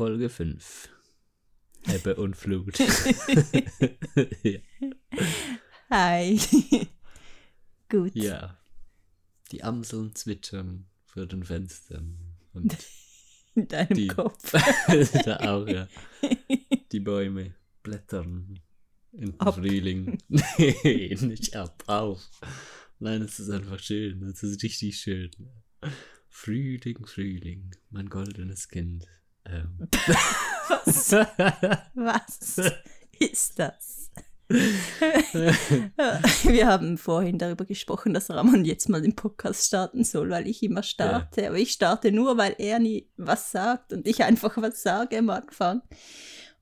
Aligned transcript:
Folge 0.00 0.30
5. 0.30 0.88
Ebbe 1.88 2.16
und 2.16 2.34
Flut. 2.34 2.78
ja. 4.42 4.60
Hi. 5.90 6.40
Gut. 7.90 8.14
ja. 8.14 8.58
Die 9.52 9.62
Amseln 9.62 10.14
zwitschern 10.14 10.86
vor 11.04 11.26
den 11.26 11.44
Fenstern. 11.44 12.16
Und 12.54 12.78
In 13.54 13.68
deinem 13.68 13.94
die, 13.94 14.06
Kopf. 14.06 14.52
da 15.26 15.36
auch, 15.40 15.68
ja. 15.68 15.86
Die 16.92 17.00
Bäume 17.00 17.54
blättern 17.82 18.58
im. 19.12 19.34
Frühling. 19.34 20.16
nee, 20.28 21.14
nicht 21.20 21.54
ab, 21.54 21.84
auf. 21.88 22.26
Nein, 23.00 23.20
es 23.20 23.38
ist 23.38 23.50
einfach 23.50 23.78
schön. 23.78 24.22
Es 24.22 24.42
ist 24.42 24.62
richtig 24.62 24.96
schön. 24.96 25.30
Frühling, 26.30 27.04
Frühling, 27.04 27.76
mein 27.90 28.08
goldenes 28.08 28.66
Kind. 28.70 29.06
Ähm. 29.50 29.78
Was? 30.68 31.12
Was 31.94 32.60
ist 33.18 33.58
das? 33.58 34.10
Wir 34.48 36.66
haben 36.66 36.98
vorhin 36.98 37.38
darüber 37.38 37.64
gesprochen, 37.64 38.14
dass 38.14 38.30
Ramon 38.30 38.64
jetzt 38.64 38.88
mal 38.88 39.00
den 39.00 39.14
Podcast 39.14 39.66
starten 39.66 40.02
soll, 40.02 40.30
weil 40.30 40.48
ich 40.48 40.62
immer 40.62 40.82
starte. 40.82 41.46
Aber 41.46 41.56
ich 41.56 41.72
starte 41.72 42.10
nur, 42.10 42.36
weil 42.36 42.56
er 42.58 42.80
nie 42.80 43.08
was 43.16 43.52
sagt 43.52 43.92
und 43.92 44.08
ich 44.08 44.24
einfach 44.24 44.56
was 44.56 44.82
sage 44.82 45.18
am 45.18 45.30
Anfang. 45.30 45.82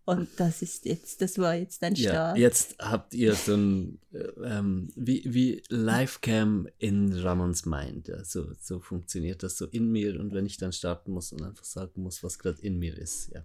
Und 0.08 0.28
das 0.38 0.62
ist 0.62 0.86
jetzt, 0.86 1.20
das 1.20 1.36
war 1.38 1.54
jetzt 1.54 1.82
ein 1.82 1.94
Ja, 1.94 2.10
Start. 2.10 2.38
jetzt 2.38 2.76
habt 2.78 3.12
ihr 3.12 3.34
so 3.34 3.54
ein, 3.54 3.98
äh, 4.12 4.18
ähm, 4.42 4.90
wie, 4.96 5.22
wie 5.26 5.62
Livecam 5.68 6.66
in 6.78 7.12
Ramons 7.12 7.66
Mind. 7.66 8.08
Ja, 8.08 8.24
so, 8.24 8.52
so 8.58 8.80
funktioniert 8.80 9.42
das 9.42 9.58
so 9.58 9.66
in 9.66 9.92
mir 9.92 10.18
und 10.18 10.32
wenn 10.32 10.46
ich 10.46 10.56
dann 10.56 10.72
starten 10.72 11.12
muss 11.12 11.30
und 11.32 11.42
einfach 11.42 11.64
sagen 11.64 12.02
muss, 12.02 12.22
was 12.22 12.38
gerade 12.38 12.58
in 12.62 12.78
mir 12.78 12.96
ist, 12.96 13.28
ja. 13.34 13.44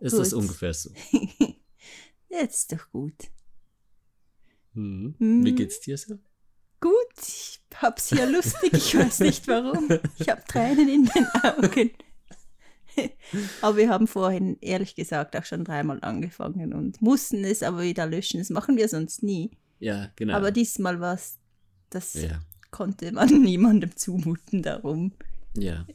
Ist 0.00 0.16
das 0.16 0.30
Gut. 0.30 0.42
ungefähr 0.42 0.72
so. 0.72 0.90
Jetzt 2.30 2.70
ist 2.70 2.72
doch 2.72 2.90
gut. 2.92 3.14
Mhm. 4.74 5.16
Mhm. 5.18 5.44
Wie 5.44 5.54
geht's 5.54 5.80
dir 5.80 5.98
so? 5.98 6.16
Gut, 6.80 6.92
ich 7.26 7.60
hab's 7.74 8.08
hier 8.08 8.26
lustig, 8.30 8.72
ich 8.72 8.96
weiß 8.96 9.20
nicht 9.20 9.46
warum. 9.48 9.88
Ich 10.18 10.28
habe 10.28 10.42
Tränen 10.48 10.88
in 10.88 11.04
den 11.06 11.26
Augen. 11.42 11.90
Aber 13.62 13.76
wir 13.76 13.88
haben 13.88 14.06
vorhin, 14.06 14.56
ehrlich 14.60 14.94
gesagt, 14.94 15.36
auch 15.36 15.44
schon 15.44 15.64
dreimal 15.64 15.98
angefangen 16.02 16.72
und 16.74 17.00
mussten 17.00 17.44
es 17.44 17.62
aber 17.62 17.82
wieder 17.82 18.06
löschen. 18.06 18.38
Das 18.38 18.50
machen 18.50 18.76
wir 18.76 18.88
sonst 18.88 19.22
nie. 19.22 19.50
Ja, 19.78 20.10
genau. 20.16 20.34
Aber 20.34 20.50
diesmal 20.50 21.00
war 21.00 21.14
es, 21.14 21.38
das 21.90 22.14
ja, 22.14 22.40
konnte 22.70 23.12
man 23.12 23.28
niemandem 23.42 23.96
zumuten 23.96 24.62
darum. 24.62 25.12
ja. 25.54 25.86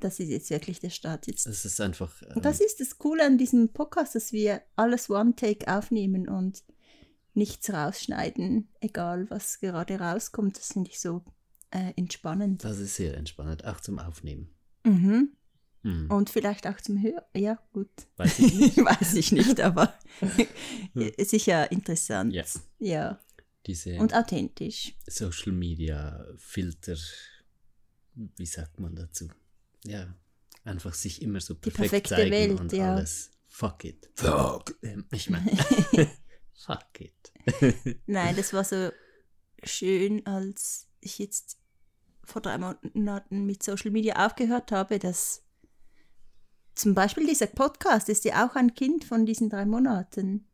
Das 0.00 0.18
ist 0.18 0.30
jetzt 0.30 0.50
wirklich 0.50 0.80
der 0.80 0.90
Start. 0.90 1.28
Jetzt. 1.28 1.46
Es 1.46 1.64
ist 1.64 1.80
einfach. 1.80 2.20
Ähm, 2.22 2.32
Und 2.34 2.44
das 2.44 2.58
ist 2.58 2.80
das 2.80 2.98
Coole 2.98 3.24
an 3.24 3.38
diesem 3.38 3.68
Podcast, 3.68 4.16
dass 4.16 4.32
wir 4.32 4.60
alles 4.74 5.08
One-Take 5.08 5.72
aufnehmen 5.72 6.28
und 6.28 6.64
nichts 7.34 7.72
rausschneiden, 7.72 8.68
egal 8.80 9.30
was 9.30 9.60
gerade 9.60 10.00
rauskommt. 10.00 10.58
Das 10.58 10.72
finde 10.72 10.90
ich 10.90 10.98
so 10.98 11.22
äh, 11.70 11.92
entspannend. 11.94 12.64
das 12.64 12.80
ist 12.80 12.96
sehr 12.96 13.16
entspannend, 13.16 13.64
auch 13.64 13.80
zum 13.80 14.00
Aufnehmen. 14.00 14.50
Mhm. 14.84 15.36
Mhm. 15.82 16.10
Und 16.10 16.30
vielleicht 16.30 16.66
auch 16.66 16.80
zum 16.80 17.02
Hören. 17.02 17.22
Ja, 17.36 17.58
gut. 17.72 17.90
Weiß 18.16 18.38
ich 18.38 18.54
nicht. 18.54 18.76
Weiß 18.84 19.14
ich 19.14 19.32
nicht, 19.32 19.60
aber 19.60 19.94
sicher 21.18 21.70
interessant. 21.72 22.32
Ja. 22.32 22.44
Ja. 22.78 23.20
Diese 23.66 23.96
Und 23.98 24.14
authentisch. 24.14 24.94
Social 25.06 25.52
Media 25.52 26.24
Filter, 26.36 26.96
wie 28.14 28.46
sagt 28.46 28.80
man 28.80 28.94
dazu? 28.94 29.28
Ja, 29.84 30.14
einfach 30.64 30.94
sich 30.94 31.22
immer 31.22 31.40
so 31.40 31.54
perfekt 31.54 31.76
perfekte 31.76 32.14
zeigen 32.16 32.30
Welt, 32.30 32.60
und 32.60 32.72
ja. 32.72 32.94
alles. 32.94 33.30
Fuck 33.48 33.84
it. 33.84 34.10
Fuck. 34.14 34.76
Ich 35.12 35.30
meine, 35.30 35.50
fuck 36.54 37.00
it. 37.00 37.32
Nein, 38.06 38.34
das 38.34 38.52
war 38.52 38.64
so 38.64 38.90
schön, 39.62 40.24
als 40.26 40.88
ich 41.00 41.18
jetzt 41.18 41.58
vor 42.24 42.40
drei 42.40 42.58
Monaten 42.58 43.44
mit 43.44 43.62
Social 43.62 43.90
Media 43.90 44.24
aufgehört 44.26 44.72
habe, 44.72 44.98
dass 44.98 45.41
zum 46.74 46.94
Beispiel 46.94 47.26
dieser 47.26 47.46
Podcast 47.46 48.08
ist 48.08 48.24
ja 48.24 48.46
auch 48.46 48.54
ein 48.56 48.74
Kind 48.74 49.04
von 49.04 49.26
diesen 49.26 49.50
drei 49.50 49.66
Monaten. 49.66 50.46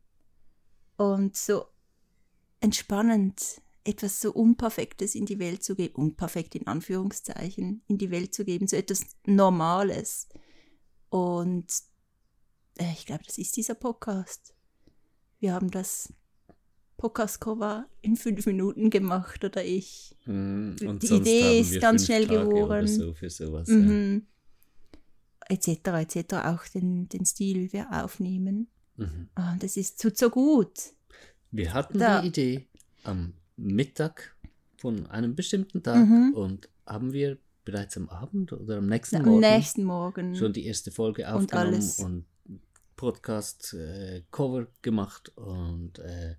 Und 0.97 1.37
so 1.37 1.65
entspannend, 2.59 3.61
etwas 3.85 4.19
so 4.19 4.33
Unperfektes 4.33 5.15
in 5.15 5.25
die 5.25 5.39
Welt 5.39 5.63
zu 5.63 5.75
geben, 5.75 5.95
unperfekt 5.95 6.55
in 6.55 6.67
Anführungszeichen, 6.67 7.81
in 7.87 7.97
die 7.97 8.11
Welt 8.11 8.33
zu 8.33 8.43
geben, 8.43 8.67
so 8.67 8.75
etwas 8.75 9.05
Normales. 9.25 10.27
Und 11.09 11.67
äh, 12.77 12.91
ich 12.93 13.05
glaube, 13.05 13.23
das 13.25 13.37
ist 13.37 13.55
dieser 13.55 13.75
Podcast. 13.75 14.53
Wir 15.39 15.53
haben 15.53 15.71
das 15.71 16.13
Podcast-Cover 16.97 17.87
in 18.01 18.17
fünf 18.17 18.45
Minuten 18.45 18.89
gemacht 18.89 19.43
oder 19.45 19.63
ich. 19.63 20.17
Mm, 20.25 20.75
Und 20.85 21.01
Die 21.01 21.13
Idee 21.15 21.61
ist 21.61 21.79
ganz 21.79 22.05
schnell 22.05 22.27
Tage 22.27 22.49
geworden. 22.49 22.87
So 22.87 23.13
für 23.13 23.29
sowas, 23.29 23.69
Mhm. 23.69 24.27
Etc. 25.49 25.67
etc. 25.87 26.33
Auch 26.45 26.65
den, 26.67 27.09
den 27.09 27.25
Stil, 27.25 27.57
wie 27.57 27.73
wir 27.73 27.87
aufnehmen. 28.03 28.67
mhm. 28.97 29.27
Ah, 29.35 29.55
das 29.59 29.75
ist 29.77 29.99
tut 30.01 30.17
so 30.17 30.29
gut. 30.29 30.71
Wir 31.51 31.73
hatten 31.73 31.97
Da. 31.99 32.21
die 32.21 32.27
Idee 32.27 32.67
am 33.03 33.33
Mittag 33.57 34.35
von 34.77 35.07
einem 35.07 35.35
bestimmten 35.35 35.81
Tag 35.83 36.07
Mhm. 36.07 36.33
und 36.35 36.69
haben 36.85 37.11
wir 37.11 37.37
bereits 37.65 37.97
am 37.97 38.07
Abend 38.09 38.53
oder 38.53 38.77
am 38.77 38.87
nächsten 38.87 39.17
Am 39.17 39.25
Morgen 39.25 39.39
nächsten 39.41 39.83
Morgen. 39.83 40.35
schon 40.35 40.53
die 40.53 40.65
erste 40.65 40.91
Folge 40.91 41.23
Und 41.27 41.33
aufgenommen 41.53 41.73
alles. 41.73 41.99
und 41.99 42.25
Podcast 42.95 43.73
äh, 43.73 44.23
Cover 44.31 44.67
gemacht 44.81 45.29
und 45.37 45.99
äh, 45.99 46.35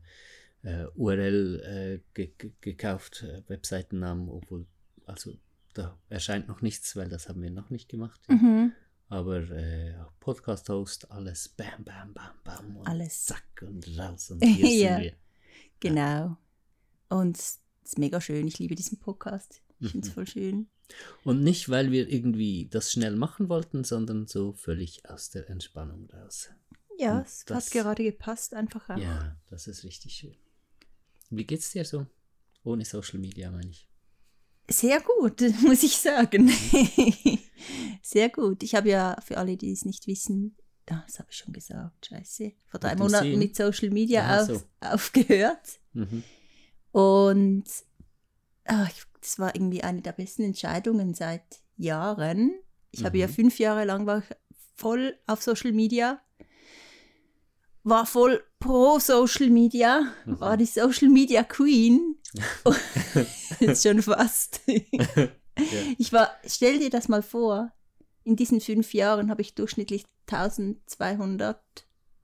äh, 0.63 0.87
URL 0.95 1.61
äh, 1.65 2.01
ge 2.15 2.33
ge 2.37 2.51
gekauft, 2.61 3.23
äh, 3.23 3.43
Webseitennamen, 3.49 4.29
obwohl 4.29 4.67
also 5.07 5.33
da 5.75 5.99
erscheint 6.11 6.49
noch 6.49 6.61
nichts, 6.63 6.97
weil 6.97 7.09
das 7.09 7.29
haben 7.29 7.43
wir 7.43 7.51
noch 7.51 7.71
nicht 7.71 7.89
gemacht. 7.89 8.21
Mhm. 8.29 8.73
Aber 9.11 9.39
äh, 9.51 9.93
Podcast-Host, 10.21 11.11
alles 11.11 11.49
bam, 11.49 11.85
bam, 11.85 12.15
bam, 12.15 12.31
bam 12.45 12.77
und 12.79 12.87
Alles. 12.87 13.25
zack 13.27 13.45
und 13.63 13.87
raus 13.99 14.31
und 14.31 14.41
hier 14.45 14.69
Ja. 14.69 14.95
sind 14.97 15.03
wir. 15.05 15.13
Genau. 15.81 16.37
Und 17.09 17.37
es 17.37 17.61
ist 17.85 17.99
mega 17.99 18.21
schön. 18.21 18.47
Ich 18.47 18.59
liebe 18.59 18.75
diesen 18.75 18.99
Podcast. 18.99 19.63
Ich 19.81 19.91
finde 19.91 20.07
es 20.07 20.11
Mhm. 20.11 20.15
voll 20.15 20.27
schön. 20.29 20.69
Und 21.25 21.43
nicht, 21.43 21.69
weil 21.69 21.91
wir 21.91 22.09
irgendwie 22.09 22.69
das 22.71 22.93
schnell 22.93 23.17
machen 23.17 23.49
wollten, 23.49 23.83
sondern 23.85 24.27
so 24.27 24.53
völlig 24.53 25.09
aus 25.09 25.31
der 25.31 25.49
Entspannung 25.51 26.09
raus. 26.11 26.51
Ja, 26.99 27.19
Und 27.19 27.27
es 27.27 27.45
das- 27.45 27.67
hat 27.67 27.73
gerade 27.73 28.05
gepasst, 28.05 28.55
einfach 28.55 28.91
auch. 28.91 28.97
Ja, 28.99 29.37
das 29.49 29.67
ist 29.67 29.83
richtig 29.85 30.15
schön. 30.15 30.37
Wie 31.31 31.45
geht's 31.47 31.71
dir 31.73 31.85
so? 31.85 32.07
Ohne 32.63 32.85
Social 32.85 33.19
Media, 33.19 33.51
meine 33.51 33.71
ich. 33.71 33.89
Sehr 34.71 35.01
gut, 35.01 35.41
muss 35.63 35.83
ich 35.83 35.97
sagen. 35.97 36.49
Sehr 38.03 38.29
gut. 38.29 38.63
Ich 38.63 38.75
habe 38.75 38.89
ja, 38.89 39.17
für 39.25 39.37
alle, 39.39 39.57
die 39.57 39.73
es 39.73 39.85
nicht 39.85 40.07
wissen, 40.07 40.57
das 40.87 41.19
habe 41.19 41.29
ich 41.31 41.37
schon 41.37 41.53
gesagt, 41.53 42.07
scheiße, 42.07 42.53
vor 42.67 42.81
drei 42.81 42.97
Monaten 42.97 43.39
mit 43.39 43.55
Social 43.57 43.91
Media 43.91 44.23
Aha, 44.23 44.41
auf, 44.43 44.47
so. 44.49 44.63
aufgehört. 44.81 45.81
Mhm. 45.93 46.25
Und 46.93 47.65
ah, 48.65 48.87
ich, 48.89 49.05
das 49.21 49.39
war 49.39 49.55
irgendwie 49.55 49.83
eine 49.83 50.03
der 50.03 50.13
besten 50.13 50.43
Entscheidungen 50.43 51.15
seit 51.15 51.45
Jahren. 51.77 52.53
Ich 52.91 53.05
habe 53.05 53.19
ja 53.19 53.29
Mhm. 53.29 53.33
fünf 53.33 53.59
Jahre 53.59 53.85
lang 53.85 54.07
war 54.07 54.19
ich 54.19 54.37
voll 54.77 55.17
auf 55.27 55.43
Social 55.43 55.73
Media, 55.73 56.21
war 57.83 58.07
voll 58.07 58.43
pro 58.59 58.99
Social 58.99 59.51
Media, 59.51 60.03
Mhm. 60.27 60.41
war 60.41 60.57
die 60.57 60.67
Social 60.67 61.09
Media 61.09 61.43
Queen. 61.43 62.17
Jetzt 63.61 63.83
schon 63.83 64.03
fast. 64.03 64.61
Ich 65.99 66.11
war, 66.13 66.31
stell 66.47 66.79
dir 66.79 66.89
das 66.89 67.09
mal 67.09 67.23
vor, 67.23 67.71
in 68.25 68.35
diesen 68.35 68.63
fünf 68.63 68.95
Jahren 68.95 69.31
habe 69.31 69.43
ich 69.43 69.55
durchschnittlich 69.55 70.05
1200, 70.31 71.61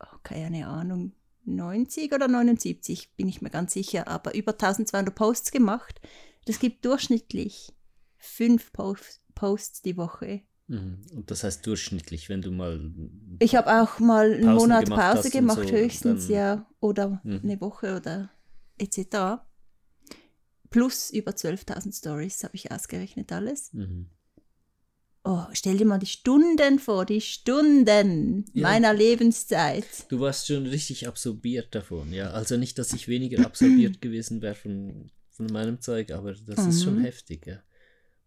oh, 0.01 0.19
keine 0.23 0.67
Ahnung, 0.69 1.13
90 1.45 2.13
oder 2.15 2.29
79, 2.29 3.15
bin 3.15 3.29
ich 3.29 3.43
mir 3.43 3.51
ganz 3.51 3.75
sicher, 3.75 4.09
aber 4.09 4.35
über 4.35 4.53
1200 4.53 5.15
Posts 5.15 5.51
gemacht. 5.53 6.01
Das 6.47 6.59
gibt 6.61 6.85
durchschnittlich 6.87 7.75
fünf 8.17 8.73
Post, 8.73 9.21
Posts 9.35 9.83
die 9.83 9.97
Woche. 9.99 10.43
Mhm. 10.69 10.99
Und 11.15 11.31
das 11.31 11.45
heißt 11.45 11.65
durchschnittlich, 11.67 12.29
wenn 12.29 12.43
du 12.43 12.51
mal. 12.51 12.93
Ich 13.39 13.55
habe 13.55 13.83
auch 13.83 13.99
mal 14.01 14.33
einen 14.33 14.45
Pausen 14.47 14.55
Monat 14.69 14.85
gemacht 14.87 15.15
Pause 15.15 15.31
gemacht, 15.31 15.63
so, 15.69 15.73
höchstens, 15.75 16.27
dann- 16.27 16.35
ja, 16.37 16.67
oder 16.81 17.21
Mhm. 17.25 17.41
eine 17.45 17.61
Woche 17.61 17.97
oder 17.97 18.31
etc. 18.79 19.41
Plus 20.71 21.11
über 21.11 21.33
12.000 21.37 21.95
Stories 21.95 22.43
habe 22.45 22.57
ich 22.57 22.71
ausgerechnet 22.73 23.31
alles. 23.33 23.73
Mhm. 23.73 24.11
Oh, 25.25 25.45
stell 25.53 25.77
dir 25.77 25.87
mal 25.87 25.99
die 25.99 26.07
Stunden 26.07 26.79
vor, 26.79 27.05
die 27.05 27.21
Stunden 27.21 28.45
Ja. 28.53 28.63
meiner 28.63 28.93
Lebenszeit. 28.95 29.87
Du 30.09 30.21
warst 30.21 30.47
schon 30.47 30.67
richtig 30.67 31.09
absorbiert 31.09 31.75
davon, 31.75 32.13
ja. 32.13 32.31
Also 32.31 32.57
nicht, 32.57 32.79
dass 32.79 32.93
ich 32.93 33.09
weniger 33.09 33.45
absorbiert 33.45 34.01
gewesen 34.01 34.41
wäre 34.43 34.55
von, 34.55 35.11
von 35.31 35.47
meinem 35.47 35.81
Zeug, 35.81 36.13
aber 36.13 36.33
das 36.35 36.67
ist 36.67 36.85
schon 36.85 36.97
Mhm. 36.99 37.03
heftig, 37.05 37.47
ja. 37.47 37.61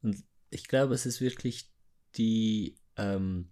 Und 0.02 0.24
ich 0.50 0.68
glaube, 0.68 0.94
es 0.94 1.06
ist 1.06 1.22
wirklich 1.22 1.72
die, 2.16 2.76
ähm, 2.98 3.50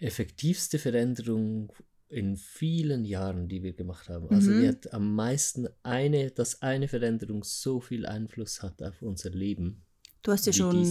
effektivste 0.00 0.78
Veränderung 0.78 1.72
in 2.08 2.36
vielen 2.36 3.04
Jahren, 3.04 3.48
die 3.48 3.62
wir 3.62 3.72
gemacht 3.72 4.08
haben. 4.08 4.28
Also 4.30 4.50
mhm. 4.50 4.60
die 4.60 4.68
hat 4.68 4.92
am 4.92 5.14
meisten 5.14 5.68
eine, 5.82 6.30
dass 6.30 6.62
eine 6.62 6.88
Veränderung 6.88 7.44
so 7.44 7.80
viel 7.80 8.04
Einfluss 8.04 8.62
hat 8.62 8.82
auf 8.82 9.00
unser 9.02 9.30
Leben. 9.30 9.84
Du 10.22 10.32
hast 10.32 10.46
ja 10.46 10.52
schon, 10.52 10.82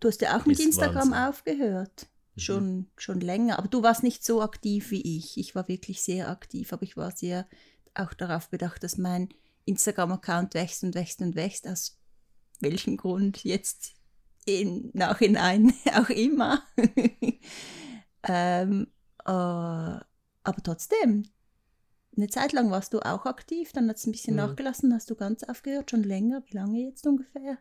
du 0.00 0.08
hast 0.08 0.20
ja 0.20 0.38
auch 0.38 0.44
mit 0.44 0.60
Instagram 0.60 1.12
Wahnsinn. 1.12 1.28
aufgehört. 1.28 2.06
Mhm. 2.34 2.40
Schon, 2.40 2.86
schon 2.96 3.20
länger. 3.20 3.58
Aber 3.58 3.68
du 3.68 3.82
warst 3.82 4.02
nicht 4.02 4.24
so 4.24 4.42
aktiv 4.42 4.90
wie 4.90 5.16
ich. 5.16 5.38
Ich 5.38 5.54
war 5.54 5.68
wirklich 5.68 6.02
sehr 6.02 6.28
aktiv, 6.28 6.72
aber 6.72 6.82
ich 6.82 6.96
war 6.96 7.12
sehr 7.12 7.48
auch 7.94 8.12
darauf 8.12 8.50
bedacht, 8.50 8.82
dass 8.84 8.98
mein 8.98 9.30
Instagram-Account 9.64 10.54
wächst 10.54 10.84
und 10.84 10.94
wächst 10.94 11.20
und 11.22 11.34
wächst. 11.34 11.66
Aus 11.66 11.98
welchem 12.60 12.96
Grund 12.96 13.42
jetzt 13.42 13.94
im 14.48 14.90
Nachhinein 14.94 15.72
auch 15.94 16.10
immer. 16.10 16.62
ähm, 18.28 18.88
äh, 19.24 19.30
aber 19.30 20.62
trotzdem, 20.62 21.24
eine 22.16 22.28
Zeit 22.28 22.52
lang 22.52 22.70
warst 22.70 22.94
du 22.94 23.00
auch 23.00 23.26
aktiv, 23.26 23.72
dann 23.72 23.88
hat 23.88 23.96
es 23.96 24.06
ein 24.06 24.12
bisschen 24.12 24.34
mhm. 24.34 24.40
nachgelassen, 24.40 24.92
hast 24.92 25.10
du 25.10 25.14
ganz 25.14 25.42
aufgehört, 25.44 25.90
schon 25.90 26.02
länger. 26.02 26.42
Wie 26.46 26.56
lange 26.56 26.80
jetzt 26.80 27.06
ungefähr? 27.06 27.58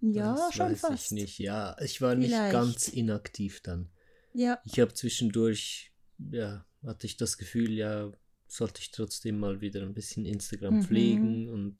Jahr 0.00 0.36
das 0.36 0.54
schon 0.54 0.72
weiß 0.72 0.80
fast. 0.80 1.06
Ich 1.06 1.10
nicht, 1.12 1.38
ja. 1.38 1.76
Ich 1.80 2.00
war 2.00 2.14
nicht 2.14 2.28
Vielleicht. 2.28 2.52
ganz 2.52 2.88
inaktiv 2.88 3.62
dann. 3.62 3.90
Ja. 4.34 4.60
Ich 4.64 4.78
habe 4.78 4.92
zwischendurch, 4.92 5.92
ja, 6.30 6.66
hatte 6.84 7.06
ich 7.06 7.16
das 7.16 7.38
Gefühl, 7.38 7.72
ja, 7.72 8.12
sollte 8.46 8.80
ich 8.80 8.90
trotzdem 8.90 9.38
mal 9.38 9.60
wieder 9.60 9.82
ein 9.82 9.94
bisschen 9.94 10.24
Instagram 10.24 10.76
mhm. 10.76 10.82
pflegen 10.82 11.48
und 11.48 11.78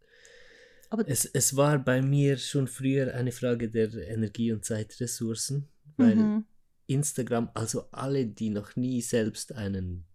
aber 0.90 1.08
es, 1.08 1.24
es 1.24 1.56
war 1.56 1.78
bei 1.78 2.02
mir 2.02 2.36
schon 2.38 2.68
früher 2.68 3.14
eine 3.14 3.32
Frage 3.32 3.68
der 3.70 3.92
Energie- 4.08 4.52
und 4.52 4.64
Zeitressourcen, 4.64 5.68
weil 5.96 6.16
mhm. 6.16 6.44
Instagram, 6.86 7.50
also 7.54 7.90
alle, 7.90 8.26
die 8.26 8.50
noch 8.50 8.76
nie 8.76 9.00
selbst 9.02 9.52
einen 9.52 10.06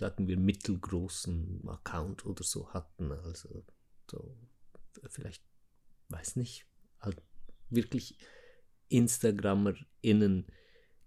sagen 0.00 0.26
wir, 0.26 0.38
mittelgroßen 0.38 1.68
Account 1.68 2.24
oder 2.24 2.42
so 2.42 2.72
hatten. 2.72 3.12
Also 3.12 3.64
so, 4.10 4.34
vielleicht, 5.08 5.44
weiß 6.08 6.36
nicht, 6.36 6.66
halt 6.98 7.22
wirklich 7.68 8.18
InstagrammerInnen 8.88 10.46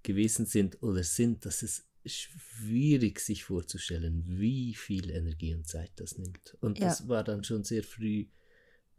gewesen 0.04 0.46
sind 0.46 0.82
oder 0.84 1.04
sind, 1.04 1.46
dass 1.46 1.64
es 1.64 1.90
schwierig 2.06 3.20
sich 3.20 3.44
vorzustellen, 3.44 4.24
wie 4.28 4.76
viel 4.76 5.10
Energie 5.10 5.56
und 5.56 5.68
Zeit 5.68 5.92
das 5.96 6.18
nimmt. 6.18 6.56
Und 6.62 6.78
ja. 6.78 6.88
das 6.88 7.08
war 7.08 7.24
dann 7.24 7.44
schon 7.44 7.64
sehr 7.64 7.84
früh 7.84 8.28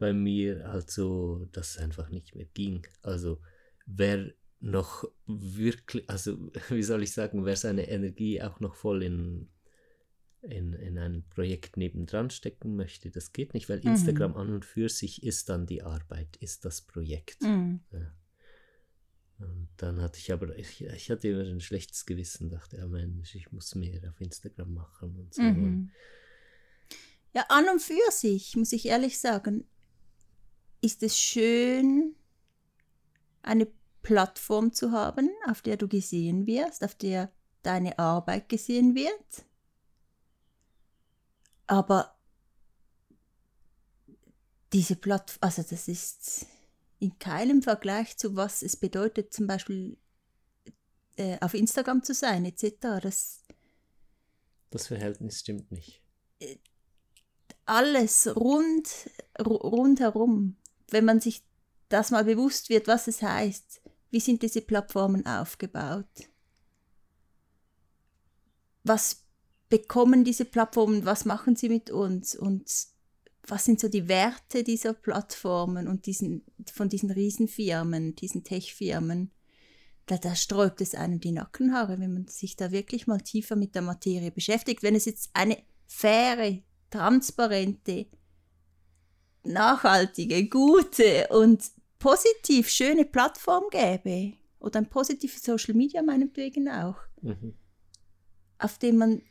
bei 0.04 0.12
mir 0.12 0.68
halt 0.68 0.90
so, 0.90 1.48
dass 1.52 1.70
es 1.70 1.78
einfach 1.78 2.10
nicht 2.10 2.34
mehr 2.34 2.44
ging. 2.52 2.86
Also 3.00 3.40
wer 3.86 4.34
noch 4.60 5.08
wirklich, 5.26 6.10
also 6.10 6.52
wie 6.68 6.82
soll 6.82 7.02
ich 7.02 7.12
sagen, 7.12 7.46
wer 7.46 7.56
seine 7.56 7.88
Energie 7.88 8.42
auch 8.42 8.60
noch 8.60 8.74
voll 8.74 9.02
in 9.02 9.48
in, 10.42 10.74
in 10.74 10.98
ein 10.98 11.24
Projekt 11.30 11.78
nebendran 11.78 12.28
stecken 12.28 12.76
möchte, 12.76 13.10
das 13.10 13.32
geht 13.32 13.54
nicht, 13.54 13.70
weil 13.70 13.78
mhm. 13.78 13.92
Instagram 13.92 14.36
an 14.36 14.52
und 14.52 14.66
für 14.66 14.90
sich 14.90 15.22
ist 15.22 15.48
dann 15.48 15.64
die 15.64 15.82
Arbeit, 15.82 16.36
ist 16.36 16.66
das 16.66 16.82
Projekt. 16.82 17.40
Mhm. 17.40 17.80
Ja. 17.90 18.14
Und 19.38 19.68
dann 19.78 20.02
hatte 20.02 20.18
ich 20.18 20.30
aber, 20.34 20.54
ich, 20.58 20.84
ich 20.84 21.10
hatte 21.10 21.28
immer 21.28 21.44
ein 21.44 21.62
schlechtes 21.62 22.04
Gewissen, 22.04 22.50
dachte, 22.50 22.76
ja 22.76 22.86
Mensch, 22.86 23.34
ich 23.34 23.52
muss 23.52 23.74
mehr 23.74 24.06
auf 24.10 24.20
Instagram 24.20 24.74
machen 24.74 25.16
und 25.16 25.32
so. 25.32 25.40
Mhm. 25.40 25.90
Ja, 27.32 27.46
an 27.48 27.64
und 27.70 27.80
für 27.80 28.12
sich, 28.12 28.54
muss 28.54 28.72
ich 28.72 28.84
ehrlich 28.84 29.18
sagen, 29.18 29.64
ist 30.84 31.02
es 31.02 31.18
schön, 31.18 32.14
eine 33.42 33.66
Plattform 34.02 34.72
zu 34.72 34.92
haben, 34.92 35.30
auf 35.48 35.62
der 35.62 35.76
du 35.76 35.88
gesehen 35.88 36.46
wirst, 36.46 36.84
auf 36.84 36.94
der 36.94 37.32
deine 37.62 37.98
Arbeit 37.98 38.48
gesehen 38.48 38.94
wird 38.94 39.46
aber 41.66 42.16
diese 44.72 44.96
Plattform, 44.96 45.38
also 45.40 45.62
das 45.62 45.88
ist 45.88 46.46
in 46.98 47.18
keinem 47.18 47.62
Vergleich 47.62 48.16
zu 48.16 48.36
was 48.36 48.62
es 48.62 48.76
bedeutet, 48.76 49.32
zum 49.32 49.46
Beispiel 49.46 49.96
äh, 51.16 51.38
auf 51.40 51.54
Instagram 51.54 52.02
zu 52.02 52.14
sein, 52.14 52.44
etc. 52.44 52.74
Das, 53.02 53.42
das 54.70 54.86
Verhältnis 54.88 55.40
stimmt 55.40 55.70
nicht. 55.70 56.02
Äh, 56.40 56.56
alles 57.66 58.28
rund, 58.36 58.88
rundherum, 59.38 60.56
wenn 60.90 61.04
man 61.04 61.20
sich 61.20 61.42
das 61.88 62.10
mal 62.10 62.24
bewusst 62.24 62.68
wird, 62.68 62.88
was 62.88 63.06
es 63.08 63.22
heißt, 63.22 63.82
wie 64.10 64.20
sind 64.20 64.42
diese 64.42 64.60
Plattformen 64.60 65.26
aufgebaut? 65.26 66.28
Was 68.84 69.24
bekommen 69.68 70.24
diese 70.24 70.44
Plattformen, 70.44 71.04
was 71.04 71.24
machen 71.24 71.56
sie 71.56 71.68
mit 71.68 71.90
uns 71.90 72.36
und 72.36 72.70
was 73.46 73.64
sind 73.64 73.80
so 73.80 73.88
die 73.88 74.08
Werte 74.08 74.62
dieser 74.62 74.94
Plattformen 74.94 75.88
und 75.88 76.06
diesen, 76.06 76.44
von 76.72 76.88
diesen 76.88 77.10
Riesenfirmen, 77.10 78.14
diesen 78.14 78.44
Tech-Firmen. 78.44 79.30
Da, 80.06 80.18
da 80.18 80.34
sträubt 80.34 80.80
es 80.80 80.94
einem 80.94 81.20
die 81.20 81.32
Nackenhaare, 81.32 81.98
wenn 81.98 82.12
man 82.12 82.28
sich 82.28 82.56
da 82.56 82.70
wirklich 82.70 83.06
mal 83.06 83.20
tiefer 83.20 83.56
mit 83.56 83.74
der 83.74 83.82
Materie 83.82 84.30
beschäftigt. 84.30 84.82
Wenn 84.82 84.94
es 84.94 85.06
jetzt 85.06 85.30
eine 85.32 85.58
faire, 85.86 86.58
transparente, 86.90 88.06
nachhaltige, 89.44 90.48
gute 90.48 91.28
und 91.28 91.62
positiv 91.98 92.68
schöne 92.68 93.04
Plattform 93.04 93.64
gäbe, 93.70 94.36
oder 94.64 94.78
ein 94.78 94.88
positives 94.88 95.42
Social 95.42 95.74
Media 95.74 96.02
meinetwegen 96.02 96.68
auch, 96.68 96.96
mhm. 97.20 97.54
auf 98.58 98.78
dem 98.78 98.96
man 98.96 99.22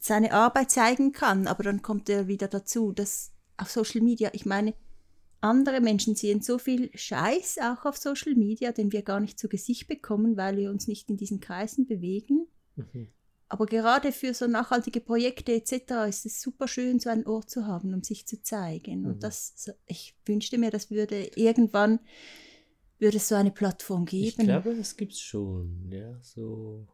seine 0.00 0.32
Arbeit 0.32 0.72
zeigen 0.72 1.12
kann, 1.12 1.46
aber 1.46 1.62
dann 1.62 1.82
kommt 1.82 2.08
er 2.08 2.26
wieder 2.26 2.48
dazu, 2.48 2.92
dass 2.92 3.32
auf 3.56 3.70
Social 3.70 4.00
Media, 4.00 4.30
ich 4.32 4.44
meine, 4.44 4.74
andere 5.40 5.80
Menschen 5.80 6.16
sehen 6.16 6.42
so 6.42 6.58
viel 6.58 6.90
Scheiß 6.96 7.58
auch 7.58 7.84
auf 7.84 7.96
Social 7.96 8.34
Media, 8.34 8.72
den 8.72 8.92
wir 8.92 9.02
gar 9.02 9.20
nicht 9.20 9.38
zu 9.38 9.48
Gesicht 9.48 9.86
bekommen, 9.86 10.36
weil 10.36 10.56
wir 10.56 10.70
uns 10.70 10.88
nicht 10.88 11.08
in 11.10 11.16
diesen 11.16 11.40
Kreisen 11.40 11.86
bewegen. 11.86 12.48
Mhm. 12.76 13.08
Aber 13.52 13.66
gerade 13.66 14.12
für 14.12 14.32
so 14.32 14.46
nachhaltige 14.46 15.02
Projekte 15.02 15.52
etc. 15.52 16.08
ist 16.08 16.24
es 16.24 16.40
super 16.40 16.66
schön, 16.66 17.00
so 17.00 17.10
einen 17.10 17.26
Ort 17.26 17.50
zu 17.50 17.66
haben, 17.66 17.92
um 17.92 18.02
sich 18.02 18.26
zu 18.26 18.40
zeigen. 18.40 19.00
Mhm. 19.00 19.06
Und 19.06 19.22
das, 19.22 19.70
ich 19.84 20.16
wünschte 20.24 20.56
mir, 20.56 20.70
das 20.70 20.90
würde 20.90 21.30
irgendwann 21.36 22.00
würde 22.98 23.18
es 23.18 23.28
so 23.28 23.34
eine 23.34 23.50
Plattform 23.50 24.06
geben. 24.06 24.26
Ich 24.26 24.36
glaube, 24.38 24.74
das 24.74 24.96
gibt 24.96 25.12
es 25.12 25.20
schon, 25.20 25.90
ja, 25.92 26.18
so 26.22 26.88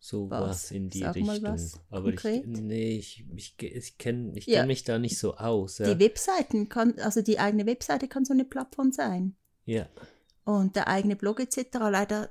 so 0.00 0.28
was, 0.28 0.48
was 0.48 0.70
in 0.72 0.90
die 0.90 0.98
Sag 0.98 1.14
Richtung. 1.14 1.56
Aber 1.90 2.08
konkret. 2.08 2.44
ich, 2.44 2.60
nee, 2.60 2.96
ich, 2.96 3.24
ich, 3.36 3.54
ich 3.62 3.96
kenne 3.96 4.32
ich 4.36 4.46
ja. 4.46 4.58
kenn 4.58 4.66
mich 4.66 4.82
da 4.82 4.98
nicht 4.98 5.18
so 5.18 5.36
aus. 5.36 5.78
Ja. 5.78 5.94
Die 5.94 6.00
Webseiten 6.00 6.68
kann, 6.68 6.98
also 6.98 7.22
die 7.22 7.38
eigene 7.38 7.64
Webseite 7.64 8.08
kann 8.08 8.24
so 8.24 8.32
eine 8.32 8.44
Plattform 8.44 8.90
sein. 8.90 9.36
Ja. 9.64 9.88
Und 10.44 10.74
der 10.74 10.88
eigene 10.88 11.14
Blog 11.14 11.38
etc. 11.38 11.68
Leider 11.74 12.30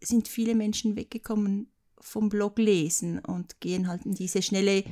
sind 0.00 0.26
viele 0.26 0.56
Menschen 0.56 0.96
weggekommen 0.96 1.70
vom 2.06 2.28
Blog 2.28 2.58
lesen 2.58 3.18
und 3.18 3.60
gehen 3.60 3.88
halt 3.88 4.06
in 4.06 4.14
diese 4.14 4.40
schnelle, 4.40 4.84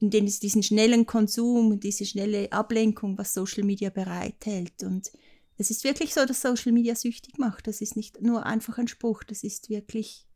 in 0.00 0.10
den, 0.10 0.26
diesen 0.26 0.62
schnellen 0.62 1.06
Konsum, 1.06 1.78
diese 1.78 2.06
schnelle 2.06 2.50
Ablenkung, 2.50 3.18
was 3.18 3.34
Social 3.34 3.62
Media 3.62 3.90
bereithält. 3.90 4.82
Und 4.82 5.12
es 5.58 5.70
ist 5.70 5.84
wirklich 5.84 6.14
so, 6.14 6.24
dass 6.24 6.40
Social 6.40 6.72
Media 6.72 6.94
süchtig 6.94 7.38
macht. 7.38 7.66
Das 7.66 7.82
ist 7.82 7.94
nicht 7.94 8.22
nur 8.22 8.46
einfach 8.46 8.78
ein 8.78 8.88
Spruch, 8.88 9.22
das 9.22 9.44
ist 9.44 9.68
wirklich 9.68 10.26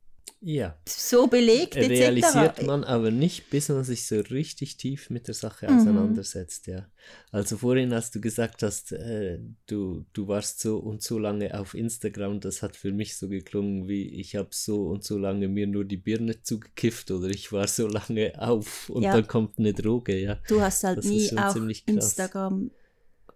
ja. 0.40 0.78
so 0.86 1.26
belegt 1.26 1.76
etc. 1.76 1.88
Realisiert 1.88 2.66
man 2.66 2.84
aber 2.84 3.10
nicht, 3.10 3.50
bis 3.50 3.68
man 3.68 3.84
sich 3.84 4.06
so 4.06 4.20
richtig 4.20 4.76
tief 4.76 5.10
mit 5.10 5.28
der 5.28 5.34
Sache 5.34 5.70
mhm. 5.70 5.78
auseinandersetzt, 5.78 6.66
ja. 6.66 6.86
Also 7.30 7.56
vorhin, 7.56 7.92
als 7.92 8.10
du 8.10 8.20
gesagt 8.20 8.62
hast, 8.62 8.92
äh, 8.92 9.38
du, 9.66 10.04
du 10.12 10.28
warst 10.28 10.60
so 10.60 10.78
und 10.78 11.02
so 11.02 11.18
lange 11.18 11.58
auf 11.58 11.74
Instagram, 11.74 12.40
das 12.40 12.62
hat 12.62 12.76
für 12.76 12.92
mich 12.92 13.16
so 13.16 13.28
geklungen 13.28 13.88
wie, 13.88 14.08
ich 14.20 14.36
habe 14.36 14.50
so 14.52 14.86
und 14.86 15.04
so 15.04 15.18
lange 15.18 15.48
mir 15.48 15.66
nur 15.66 15.84
die 15.84 15.96
Birne 15.96 16.42
zugekifft 16.42 17.10
oder 17.10 17.28
ich 17.28 17.52
war 17.52 17.68
so 17.68 17.86
lange 17.86 18.32
auf 18.38 18.90
und 18.90 19.02
ja. 19.02 19.12
dann 19.12 19.26
kommt 19.26 19.58
eine 19.58 19.72
Droge, 19.72 20.18
ja. 20.18 20.40
Du 20.48 20.60
hast 20.60 20.84
halt 20.84 20.98
das 20.98 21.06
nie 21.06 21.36
auch 21.36 21.56
Instagram 21.86 22.70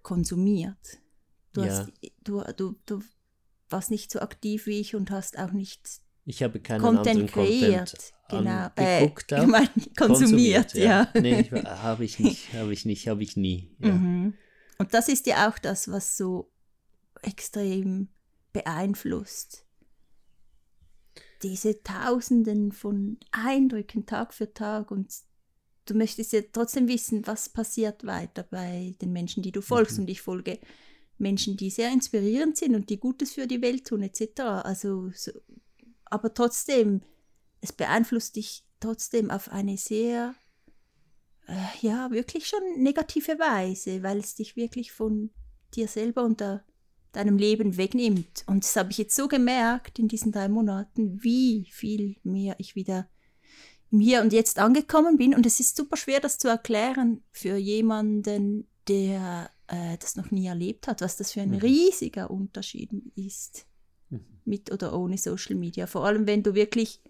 konsumiert. 0.02 0.98
Du, 1.52 1.62
ja. 1.62 1.66
hast, 1.68 1.92
du, 2.22 2.42
du, 2.56 2.76
du 2.86 3.02
warst 3.68 3.90
nicht 3.90 4.10
so 4.10 4.20
aktiv 4.20 4.66
wie 4.66 4.80
ich 4.80 4.94
und 4.94 5.10
hast 5.10 5.38
auch 5.38 5.52
nicht 5.52 6.00
ich 6.30 6.44
habe 6.44 6.60
keinen 6.60 6.80
Content 6.80 7.08
anderen 7.08 7.26
kreiert, 7.26 8.14
Content 8.28 8.44
genau. 8.44 8.70
angeguckt. 8.76 9.32
Äh, 9.32 9.40
ich 9.42 9.46
meine, 9.46 9.66
konsumiert, 9.66 9.96
konsumiert, 9.96 10.74
ja. 10.74 11.08
ja. 11.12 11.20
Nee, 11.20 11.42
habe 11.64 12.04
ich 12.04 12.20
nicht, 12.20 12.54
habe 12.54 12.72
ich 12.72 12.84
nicht, 12.84 13.08
habe 13.08 13.22
ich 13.22 13.36
nie. 13.36 13.74
Ja. 13.80 13.92
Mhm. 13.92 14.34
Und 14.78 14.94
das 14.94 15.08
ist 15.08 15.26
ja 15.26 15.48
auch 15.48 15.58
das, 15.58 15.90
was 15.90 16.16
so 16.16 16.52
extrem 17.22 18.08
beeinflusst. 18.52 19.66
Diese 21.42 21.82
Tausenden 21.82 22.70
von 22.70 23.18
Eindrücken 23.32 24.06
Tag 24.06 24.32
für 24.32 24.54
Tag 24.54 24.92
und 24.92 25.12
du 25.86 25.94
möchtest 25.94 26.32
ja 26.32 26.42
trotzdem 26.52 26.86
wissen, 26.86 27.26
was 27.26 27.48
passiert 27.48 28.06
weiter 28.06 28.44
bei 28.44 28.94
den 29.02 29.12
Menschen, 29.12 29.42
die 29.42 29.52
du 29.52 29.62
folgst. 29.62 29.96
Mhm. 29.96 30.04
Und 30.04 30.10
ich 30.10 30.22
folge 30.22 30.60
Menschen, 31.18 31.56
die 31.56 31.70
sehr 31.70 31.92
inspirierend 31.92 32.56
sind 32.56 32.76
und 32.76 32.88
die 32.88 33.00
Gutes 33.00 33.32
für 33.32 33.48
die 33.48 33.62
Welt 33.62 33.88
tun, 33.88 34.02
etc. 34.02 34.40
Also 34.40 35.10
so, 35.14 35.32
aber 36.10 36.34
trotzdem 36.34 37.02
es 37.60 37.72
beeinflusst 37.72 38.36
dich 38.36 38.64
trotzdem 38.80 39.30
auf 39.30 39.50
eine 39.50 39.76
sehr, 39.76 40.34
äh, 41.46 41.86
ja, 41.86 42.10
wirklich 42.10 42.46
schon 42.46 42.60
negative 42.82 43.38
Weise, 43.38 44.02
weil 44.02 44.18
es 44.18 44.34
dich 44.34 44.56
wirklich 44.56 44.92
von 44.92 45.30
dir 45.74 45.88
selber 45.88 46.24
und 46.24 46.40
der, 46.40 46.64
deinem 47.12 47.38
Leben 47.38 47.76
wegnimmt. 47.76 48.44
Und 48.46 48.64
das 48.64 48.76
habe 48.76 48.92
ich 48.92 48.98
jetzt 48.98 49.16
so 49.16 49.28
gemerkt 49.28 49.98
in 49.98 50.08
diesen 50.08 50.32
drei 50.32 50.48
Monaten, 50.48 51.22
wie 51.22 51.68
viel 51.70 52.16
mehr 52.22 52.54
ich 52.58 52.76
wieder 52.76 53.08
im 53.90 54.00
Hier 54.00 54.22
und 54.22 54.32
Jetzt 54.32 54.58
angekommen 54.58 55.16
bin. 55.16 55.34
Und 55.34 55.44
es 55.44 55.60
ist 55.60 55.76
super 55.76 55.96
schwer, 55.96 56.20
das 56.20 56.38
zu 56.38 56.48
erklären 56.48 57.22
für 57.32 57.56
jemanden, 57.56 58.68
der 58.86 59.50
äh, 59.66 59.98
das 59.98 60.16
noch 60.16 60.30
nie 60.30 60.46
erlebt 60.46 60.86
hat, 60.86 61.00
was 61.00 61.16
das 61.16 61.32
für 61.32 61.42
ein 61.42 61.50
mhm. 61.50 61.56
riesiger 61.56 62.30
Unterschied 62.30 62.90
ist, 63.16 63.66
mhm. 64.10 64.20
mit 64.44 64.72
oder 64.72 64.98
ohne 64.98 65.16
Social 65.16 65.56
Media. 65.56 65.86
Vor 65.86 66.04
allem, 66.04 66.26
wenn 66.26 66.42
du 66.42 66.54
wirklich 66.54 67.00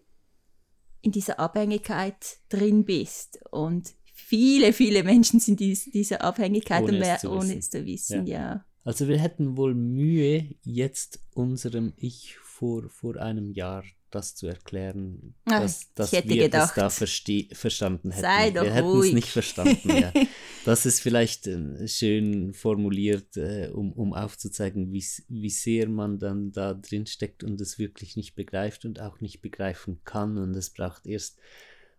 in 1.02 1.12
dieser 1.12 1.40
Abhängigkeit 1.40 2.38
drin 2.49 2.85
bist. 2.85 3.40
Und 3.50 3.95
viele, 4.12 4.73
viele 4.73 5.02
Menschen 5.02 5.40
sind 5.40 5.61
in 5.61 5.76
dieser 5.92 6.23
Abhängigkeit, 6.23 6.83
ohne, 6.83 6.99
mehr, 6.99 7.14
es, 7.16 7.21
zu 7.23 7.30
ohne 7.30 7.59
es 7.59 7.71
zu 7.71 7.85
wissen, 7.87 8.26
ja. 8.26 8.38
ja. 8.38 8.64
Also 8.83 9.09
wir 9.09 9.19
hätten 9.19 9.57
wohl 9.57 9.75
Mühe, 9.75 10.54
jetzt 10.62 11.21
unserem 11.35 11.92
Ich 11.97 12.38
vor, 12.61 12.90
vor 12.90 13.17
einem 13.17 13.50
Jahr 13.52 13.85
das 14.11 14.35
zu 14.35 14.47
erklären, 14.47 15.35
Ach, 15.47 15.61
dass, 15.62 15.95
dass 15.95 16.12
wir 16.12 16.23
gedacht. 16.23 16.76
das 16.76 16.99
da 16.99 17.07
verstanden 17.55 18.11
hätten. 18.11 18.23
Sei 18.23 18.50
doch 18.50 18.64
wir 18.64 18.75
hätten 18.75 19.00
es 19.00 19.12
nicht 19.12 19.29
verstanden. 19.29 19.88
ja. 19.88 20.12
Das 20.67 20.85
ist 20.85 21.00
vielleicht 21.00 21.47
äh, 21.47 21.88
schön 21.88 22.52
formuliert, 22.52 23.38
äh, 23.38 23.71
um, 23.73 23.93
um 23.95 24.12
aufzuzeigen, 24.12 24.93
wie, 24.93 25.02
wie 25.29 25.49
sehr 25.49 25.88
man 25.88 26.19
dann 26.19 26.52
da 26.52 26.75
drin 26.75 27.07
steckt 27.07 27.43
und 27.43 27.59
es 27.62 27.79
wirklich 27.79 28.14
nicht 28.14 28.35
begreift 28.35 28.85
und 28.85 29.00
auch 29.00 29.23
nicht 29.23 29.40
begreifen 29.40 30.00
kann. 30.05 30.37
Und 30.37 30.55
es 30.55 30.69
braucht 30.69 31.07
erst 31.07 31.38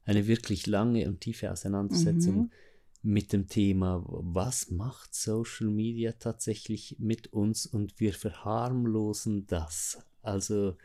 eine 0.06 0.28
wirklich 0.28 0.68
lange 0.68 1.08
und 1.08 1.22
tiefe 1.22 1.52
Auseinandersetzung 1.52 2.36
mhm. 2.36 2.52
mit 3.02 3.34
dem 3.34 3.48
Thema, 3.48 4.04
was 4.06 4.70
macht 4.70 5.16
Social 5.16 5.68
Media 5.68 6.12
tatsächlich 6.12 6.98
mit 7.00 7.34
uns 7.34 7.66
und 7.66 8.00
wir 8.00 8.14
verharmlosen 8.14 9.48
das. 9.48 9.98
Also 10.22 10.76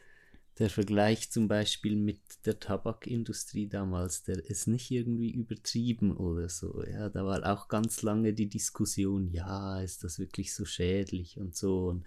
der 0.58 0.70
Vergleich 0.70 1.30
zum 1.30 1.48
Beispiel 1.48 1.96
mit 1.96 2.20
der 2.46 2.58
Tabakindustrie 2.58 3.68
damals, 3.68 4.22
der 4.22 4.42
ist 4.44 4.66
nicht 4.66 4.90
irgendwie 4.90 5.30
übertrieben 5.30 6.16
oder 6.16 6.48
so. 6.48 6.82
Ja, 6.84 7.10
da 7.10 7.26
war 7.26 7.44
auch 7.44 7.68
ganz 7.68 8.02
lange 8.02 8.32
die 8.32 8.48
Diskussion, 8.48 9.28
ja, 9.28 9.80
ist 9.80 10.02
das 10.02 10.18
wirklich 10.18 10.54
so 10.54 10.64
schädlich 10.64 11.38
und 11.38 11.54
so. 11.54 11.88
Und 11.88 12.04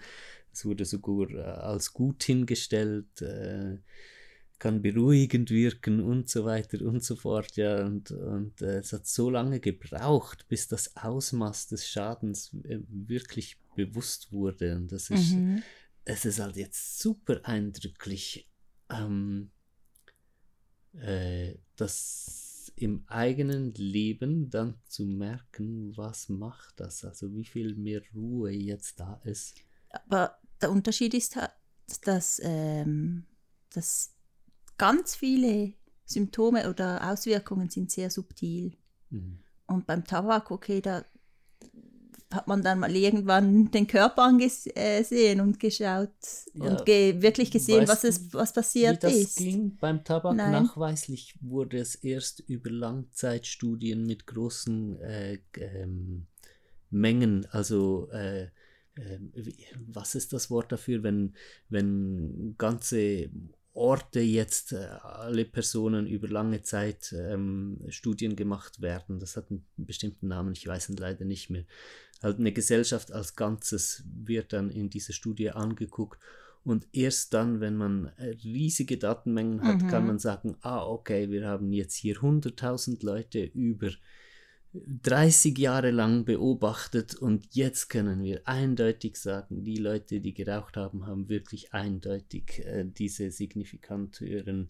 es 0.51 0.65
wurde 0.65 0.86
sogar 0.86 1.29
äh, 1.29 1.41
als 1.41 1.93
gut 1.93 2.24
hingestellt, 2.24 3.21
äh, 3.21 3.77
kann 4.57 4.81
beruhigend 4.81 5.51
wirken 5.51 6.01
und 6.01 6.27
so 6.27 6.43
weiter 6.43 6.81
und 6.81 7.03
so 7.03 7.15
fort. 7.15 7.55
Ja, 7.55 7.86
und, 7.86 8.09
und 8.12 8.62
äh, 8.62 8.79
es 8.79 8.91
hat 8.93 9.05
so 9.05 9.29
lange 9.29 9.59
gebraucht, 9.59 10.48
bis 10.50 10.67
das 10.67 10.98
Ausmaß 10.98 11.67
des 11.67 11.88
Schadens 11.88 12.55
äh, 12.63 12.79
wirklich 12.89 13.57
bewusst 13.75 14.31
wurde. 14.31 14.75
Und 14.75 14.91
das 14.91 15.12
ist. 15.12 15.33
Mhm 15.33 15.62
es 16.09 16.25
ist 16.25 16.39
halt 16.39 16.55
jetzt 16.55 16.99
super 16.99 17.39
eindrücklich, 17.43 18.49
ähm, 18.89 19.51
äh, 20.93 21.53
das 21.75 22.71
im 22.75 23.03
eigenen 23.07 23.73
Leben 23.75 24.49
dann 24.49 24.79
zu 24.85 25.05
merken, 25.05 25.95
was 25.95 26.29
macht 26.29 26.79
das, 26.79 27.05
also 27.05 27.31
wie 27.35 27.45
viel 27.45 27.75
mehr 27.75 28.01
Ruhe 28.15 28.51
jetzt 28.51 28.99
da 28.99 29.21
ist. 29.23 29.55
Aber 30.05 30.39
der 30.61 30.71
Unterschied 30.71 31.13
ist, 31.13 31.37
dass, 32.03 32.41
ähm, 32.43 33.25
dass 33.71 34.15
ganz 34.77 35.15
viele 35.15 35.73
Symptome 36.05 36.69
oder 36.69 37.11
Auswirkungen 37.11 37.69
sind 37.69 37.91
sehr 37.91 38.09
subtil. 38.09 38.75
Mhm. 39.11 39.43
Und 39.67 39.85
beim 39.85 40.05
Tabak, 40.05 40.49
okay, 40.49 40.81
da 40.81 41.05
hat 42.31 42.48
man 42.48 42.62
dann 42.62 42.79
mal 42.79 42.95
irgendwann 42.95 43.71
den 43.71 43.88
Körper 43.88 44.24
angesehen 44.24 45.41
und 45.41 45.59
geschaut 45.59 46.09
ja, 46.53 46.69
und 46.69 46.86
ge 46.86 47.21
wirklich 47.21 47.50
gesehen, 47.50 47.88
was, 47.88 48.03
es, 48.03 48.31
was 48.33 48.53
passiert 48.53 48.98
wie 48.98 49.07
das 49.07 49.15
ist. 49.15 49.38
Ging 49.38 49.77
beim 49.77 50.03
Tabak 50.03 50.36
Nein. 50.36 50.51
nachweislich 50.51 51.36
wurde 51.41 51.79
es 51.79 51.95
erst 51.95 52.41
über 52.41 52.69
Langzeitstudien 52.69 54.05
mit 54.05 54.27
großen 54.27 55.01
äh, 55.01 55.39
ähm, 55.57 56.27
Mengen, 56.91 57.48
also 57.51 58.09
äh, 58.12 58.43
äh, 58.43 59.19
was 59.88 60.15
ist 60.15 60.33
das 60.33 60.50
Wort 60.51 60.71
dafür, 60.71 61.03
wenn, 61.03 61.33
wenn 61.69 62.55
ganze 62.57 63.29
Orte 63.74 64.19
jetzt 64.19 64.74
äh, 64.74 64.88
alle 65.01 65.45
Personen 65.45 66.05
über 66.07 66.27
lange 66.27 66.63
Zeit 66.63 67.13
ähm, 67.17 67.79
Studien 67.89 68.36
gemacht 68.36 68.81
werden. 68.81 69.19
Das 69.19 69.38
hat 69.38 69.50
einen 69.50 69.65
bestimmten 69.77 70.27
Namen, 70.27 70.53
ich 70.53 70.67
weiß 70.67 70.89
ihn 70.89 70.98
leider 70.98 71.25
nicht 71.25 71.50
mehr 71.50 71.63
halt 72.21 72.39
eine 72.39 72.51
Gesellschaft 72.51 73.11
als 73.11 73.35
Ganzes 73.35 74.03
wird 74.13 74.53
dann 74.53 74.69
in 74.69 74.89
dieser 74.89 75.13
Studie 75.13 75.51
angeguckt 75.51 76.21
und 76.63 76.88
erst 76.91 77.33
dann, 77.33 77.61
wenn 77.61 77.75
man 77.75 78.11
äh, 78.17 78.35
riesige 78.43 78.97
Datenmengen 78.97 79.63
hat, 79.63 79.81
mhm. 79.81 79.88
kann 79.88 80.05
man 80.05 80.19
sagen, 80.19 80.57
ah, 80.61 80.85
okay, 80.85 81.29
wir 81.31 81.47
haben 81.47 81.71
jetzt 81.71 81.95
hier 81.95 82.17
100.000 82.17 83.05
Leute 83.05 83.43
über 83.43 83.89
30 84.73 85.57
Jahre 85.57 85.89
lang 85.89 86.25
beobachtet 86.25 87.15
und 87.15 87.55
jetzt 87.55 87.89
können 87.89 88.23
wir 88.23 88.41
eindeutig 88.47 89.15
sagen, 89.15 89.63
die 89.63 89.77
Leute, 89.77 90.19
die 90.19 90.33
geraucht 90.33 90.77
haben, 90.77 91.07
haben 91.07 91.27
wirklich 91.27 91.73
eindeutig 91.73 92.63
äh, 92.65 92.85
diese 92.85 93.31
signifikant 93.31 94.19
höheren 94.19 94.69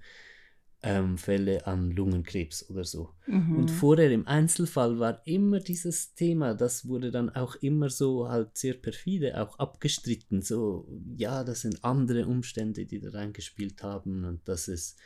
ähm, 0.82 1.18
Fälle 1.18 1.68
an 1.68 1.92
Lungenkrebs 1.92 2.70
oder 2.70 2.86
so. 2.86 3.10
Mhm. 3.28 3.58
Und 3.58 3.72
vorher 3.72 4.12
im 4.12 4.28
Einzelfall 4.28 5.00
war 5.00 5.22
immer 5.28 5.60
dieses 5.60 6.14
Thema, 6.14 6.54
das 6.54 6.88
wurde 6.88 7.12
dann 7.12 7.30
auch 7.30 7.56
immer 7.56 7.90
so 7.90 8.30
halt 8.30 8.58
sehr 8.58 8.76
perfide 8.76 9.42
auch 9.42 9.60
abgestritten. 9.60 10.42
So, 10.42 10.88
ja, 11.18 11.44
das 11.44 11.62
sind 11.62 11.84
andere 11.84 12.28
Umstände, 12.28 12.86
die 12.86 13.00
da 13.00 13.10
reingespielt 13.10 13.84
haben 13.84 14.24
und 14.24 14.48
das 14.48 14.68
ist 14.70 14.98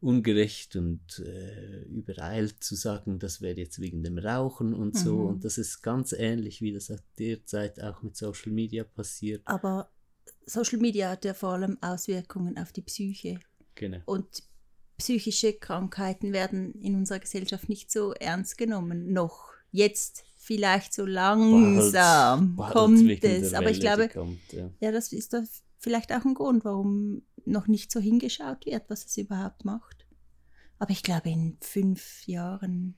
ungerecht 0.00 0.76
und 0.76 1.22
äh, 1.24 1.84
übereilt 1.84 2.62
zu 2.62 2.74
sagen, 2.74 3.18
das 3.18 3.40
wäre 3.40 3.56
jetzt 3.56 3.80
wegen 3.80 4.02
dem 4.02 4.18
Rauchen 4.18 4.74
und 4.74 4.94
so. 4.98 5.16
Mhm. 5.16 5.26
Und 5.26 5.44
das 5.46 5.56
ist 5.56 5.80
ganz 5.80 6.12
ähnlich, 6.12 6.60
wie 6.60 6.74
das 6.74 6.92
derzeit 7.18 7.80
auch 7.80 8.02
mit 8.02 8.14
Social 8.14 8.52
Media 8.52 8.84
passiert. 8.84 9.40
Aber 9.46 9.88
Social 10.44 10.78
Media 10.78 11.08
hat 11.08 11.24
ja 11.24 11.32
vor 11.32 11.54
allem 11.54 11.78
Auswirkungen 11.80 12.58
auf 12.58 12.72
die 12.72 12.82
Psyche. 12.82 13.40
Genau. 13.74 14.00
Und 14.04 14.42
psychische 14.98 15.52
Krankheiten 15.52 16.32
werden 16.32 16.74
in 16.80 16.94
unserer 16.94 17.18
Gesellschaft 17.18 17.68
nicht 17.68 17.90
so 17.90 18.12
ernst 18.12 18.58
genommen. 18.58 19.12
Noch 19.12 19.52
jetzt 19.70 20.24
vielleicht 20.36 20.92
so 20.92 21.04
langsam 21.04 22.56
bald, 22.56 22.72
bald 22.72 22.72
kommt 22.72 23.24
es. 23.24 23.54
Aber 23.54 23.70
ich 23.70 23.80
glaube, 23.80 24.08
kommt, 24.08 24.52
ja. 24.52 24.70
ja. 24.80 24.92
das 24.92 25.12
ist 25.12 25.32
doch 25.32 25.42
vielleicht 25.78 26.12
auch 26.12 26.24
ein 26.24 26.34
Grund, 26.34 26.64
warum 26.64 27.22
noch 27.44 27.66
nicht 27.66 27.90
so 27.90 28.00
hingeschaut 28.00 28.66
wird, 28.66 28.88
was 28.88 29.04
es 29.06 29.16
überhaupt 29.16 29.64
macht. 29.64 30.06
Aber 30.78 30.90
ich 30.90 31.02
glaube, 31.02 31.30
in 31.30 31.56
fünf 31.60 32.26
Jahren 32.26 32.94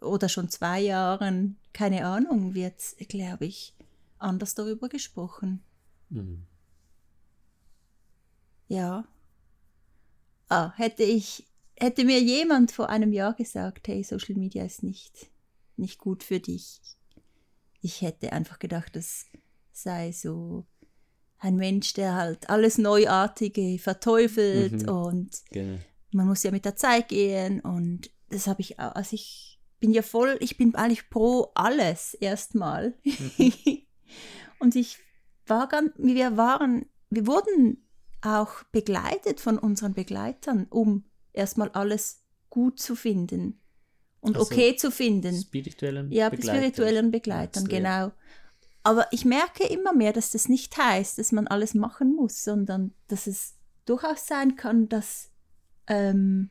oder 0.00 0.28
schon 0.28 0.48
zwei 0.48 0.80
Jahren, 0.80 1.56
keine 1.72 2.06
Ahnung, 2.06 2.54
wird, 2.54 2.80
glaube 3.08 3.46
ich, 3.46 3.74
anders 4.18 4.54
darüber 4.54 4.88
gesprochen. 4.88 5.62
Mhm. 6.10 6.42
Ja, 8.68 9.06
ah, 10.48 10.72
hätte 10.76 11.02
ich, 11.02 11.46
hätte 11.76 12.04
mir 12.04 12.20
jemand 12.20 12.72
vor 12.72 12.88
einem 12.88 13.12
Jahr 13.12 13.34
gesagt, 13.34 13.88
hey, 13.88 14.02
Social 14.02 14.36
Media 14.36 14.64
ist 14.64 14.82
nicht, 14.82 15.30
nicht 15.76 15.98
gut 15.98 16.22
für 16.22 16.40
dich. 16.40 16.80
Ich 17.80 18.02
hätte 18.02 18.32
einfach 18.32 18.58
gedacht, 18.58 18.96
das 18.96 19.26
sei 19.72 20.12
so 20.12 20.66
ein 21.38 21.56
Mensch, 21.56 21.92
der 21.92 22.14
halt 22.14 22.48
alles 22.48 22.78
Neuartige 22.78 23.78
verteufelt 23.78 24.82
mhm. 24.82 24.88
und 24.88 25.30
genau. 25.50 25.78
man 26.12 26.26
muss 26.26 26.42
ja 26.42 26.50
mit 26.50 26.64
der 26.64 26.76
Zeit 26.76 27.08
gehen 27.08 27.60
und 27.60 28.10
das 28.30 28.46
habe 28.46 28.62
ich, 28.62 28.80
also 28.80 29.14
ich 29.14 29.60
bin 29.78 29.92
ja 29.92 30.02
voll, 30.02 30.36
ich 30.40 30.56
bin 30.56 30.74
eigentlich 30.74 31.10
pro 31.10 31.50
alles 31.54 32.14
erstmal. 32.14 32.94
Mhm. 33.04 33.52
und 34.58 34.74
ich 34.74 34.98
war 35.46 35.68
ganz, 35.68 35.92
wir 35.96 36.36
waren, 36.36 36.86
wir 37.10 37.26
wurden 37.26 37.85
auch 38.26 38.64
begleitet 38.72 39.40
von 39.40 39.58
unseren 39.58 39.94
Begleitern, 39.94 40.66
um 40.68 41.04
erstmal 41.32 41.70
alles 41.70 42.24
gut 42.50 42.80
zu 42.80 42.96
finden 42.96 43.60
und 44.20 44.36
also 44.36 44.46
okay 44.46 44.74
zu 44.76 44.90
finden. 44.90 45.40
Spirituellen 45.40 46.10
ja, 46.10 46.28
Begleitern. 46.28 46.56
spirituellen 46.56 47.10
Begleitern, 47.10 47.68
genau. 47.68 48.12
Aber 48.82 49.06
ich 49.12 49.24
merke 49.24 49.66
immer 49.66 49.92
mehr, 49.92 50.12
dass 50.12 50.30
das 50.30 50.48
nicht 50.48 50.76
heißt, 50.76 51.18
dass 51.18 51.32
man 51.32 51.46
alles 51.46 51.74
machen 51.74 52.14
muss, 52.14 52.42
sondern 52.42 52.92
dass 53.08 53.26
es 53.26 53.54
durchaus 53.84 54.26
sein 54.26 54.56
kann, 54.56 54.88
dass, 54.88 55.30
ähm, 55.86 56.50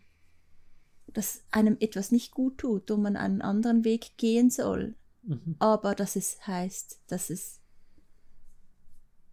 dass 1.07 1.43
einem 1.51 1.77
etwas 1.79 2.11
nicht 2.11 2.31
gut 2.31 2.57
tut 2.57 2.91
und 2.91 3.01
man 3.01 3.15
einen 3.15 3.41
anderen 3.41 3.83
Weg 3.83 4.17
gehen 4.17 4.49
soll. 4.49 4.95
Mhm. 5.23 5.55
Aber 5.59 5.95
dass 5.95 6.15
es 6.15 6.45
heißt, 6.45 7.01
dass 7.07 7.29
es 7.29 7.59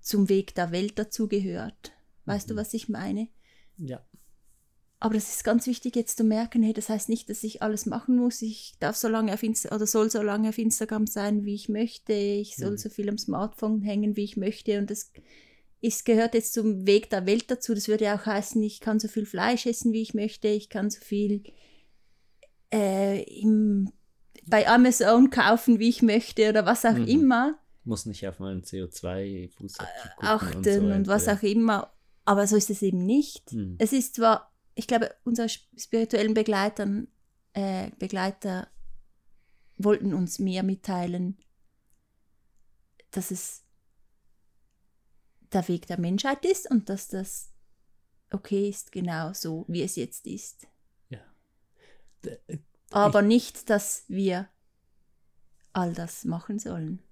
zum 0.01 0.29
Weg 0.29 0.55
der 0.55 0.73
Welt 0.73 0.99
dazugehört. 0.99 1.93
Weißt 2.25 2.49
mhm. 2.49 2.55
du, 2.55 2.61
was 2.61 2.75
ich 2.75 2.88
meine? 2.88 3.29
Ja. 3.79 4.00
aber 5.00 5.14
das 5.14 5.35
ist 5.35 5.43
ganz 5.45 5.67
wichtig 5.67 5.97
jetzt 5.97 6.17
zu 6.19 6.23
merken, 6.25 6.62
hey, 6.62 6.73
das 6.73 6.88
heißt 6.88 7.09
nicht, 7.09 7.29
dass 7.29 7.43
ich 7.43 7.61
alles 7.62 7.87
machen 7.87 8.17
muss. 8.17 8.41
Ich 8.43 8.75
darf 8.79 8.95
so 8.97 9.09
lange 9.09 9.33
auf 9.35 9.43
Insta 9.43 9.75
oder 9.75 9.87
soll 9.87 10.11
so 10.11 10.23
lange 10.23 10.50
auf 10.50 10.59
Instagram 10.59 11.07
sein, 11.09 11.45
wie 11.45 11.55
ich 11.55 11.69
möchte. 11.69 12.12
Ich 12.12 12.55
soll 12.57 12.73
Mhm. 12.73 12.79
so 12.79 12.88
viel 12.88 13.09
am 13.09 13.19
Smartphone 13.19 13.83
hängen, 13.83 14.14
wie 14.17 14.23
ich 14.25 14.37
möchte. 14.37 14.79
Und 14.79 14.91
das 14.91 15.11
ist, 15.81 16.05
gehört 16.05 16.35
jetzt 16.35 16.52
zum 16.52 16.87
Weg 16.87 17.11
der 17.11 17.26
Welt 17.26 17.50
dazu. 17.50 17.75
Das 17.75 17.88
würde 17.88 18.05
ja 18.05 18.14
auch 18.17 18.26
heißen, 18.26 18.62
ich 18.62 18.79
kann 18.81 19.00
so 19.00 19.09
viel 19.09 19.26
Fleisch 19.26 19.67
essen, 19.67 19.93
wie 19.93 20.02
ich 20.02 20.14
möchte. 20.14 20.47
Ich 20.47 20.69
kann 20.69 20.88
so 20.91 21.00
viel 21.00 21.43
äh, 22.73 23.23
im, 23.41 23.93
bei 24.47 24.69
Amazon 24.69 25.31
kaufen, 25.31 25.79
wie 25.81 25.88
ich 25.88 26.02
möchte 26.02 26.49
oder 26.49 26.64
was 26.67 26.85
auch 26.85 26.93
Mhm. 26.95 27.07
immer 27.09 27.59
Muss 27.85 28.07
nicht 28.07 28.26
auf 28.29 28.38
meinen 28.38 28.62
CO2-Fußabdruck 28.62 29.87
achten 30.23 30.59
und, 30.59 30.64
so 30.64 30.71
und 30.81 31.07
was 31.09 31.26
auch 31.26 31.43
immer. 31.43 31.93
Aber 32.25 32.47
so 32.47 32.57
ist 32.57 32.71
es 32.71 32.83
eben 32.83 33.05
nicht. 33.05 33.52
Mhm. 33.52 33.76
Es 33.79 33.93
ist 33.93 34.14
zwar, 34.14 34.52
ich 34.75 34.87
glaube, 34.87 35.14
unsere 35.25 35.47
sp- 35.50 35.67
spirituellen 35.76 36.35
Begleitern, 36.35 37.09
äh, 37.52 37.91
Begleiter 37.99 38.69
wollten 39.76 40.14
uns 40.14 40.38
mehr 40.38 40.62
mitteilen, 40.62 41.37
dass 43.11 43.31
es 43.31 43.64
der 45.52 45.67
Weg 45.69 45.87
der 45.87 45.99
Menschheit 45.99 46.45
ist 46.45 46.71
und 46.71 46.88
dass 46.88 47.09
das 47.09 47.50
okay 48.31 48.69
ist, 48.71 48.93
genau 48.93 49.33
so, 49.35 49.64
wie 49.69 49.83
es 49.83 49.97
jetzt 49.97 50.26
ist. 50.26 50.67
Ja. 51.11 51.21
D- 52.25 52.38
äh, 52.47 52.59
Aber 52.91 53.21
nicht, 53.21 53.69
dass 53.69 54.05
wir 54.09 54.49
all 55.75 55.93
das 55.93 56.25
machen 56.25 56.59
sollen. 56.59 57.02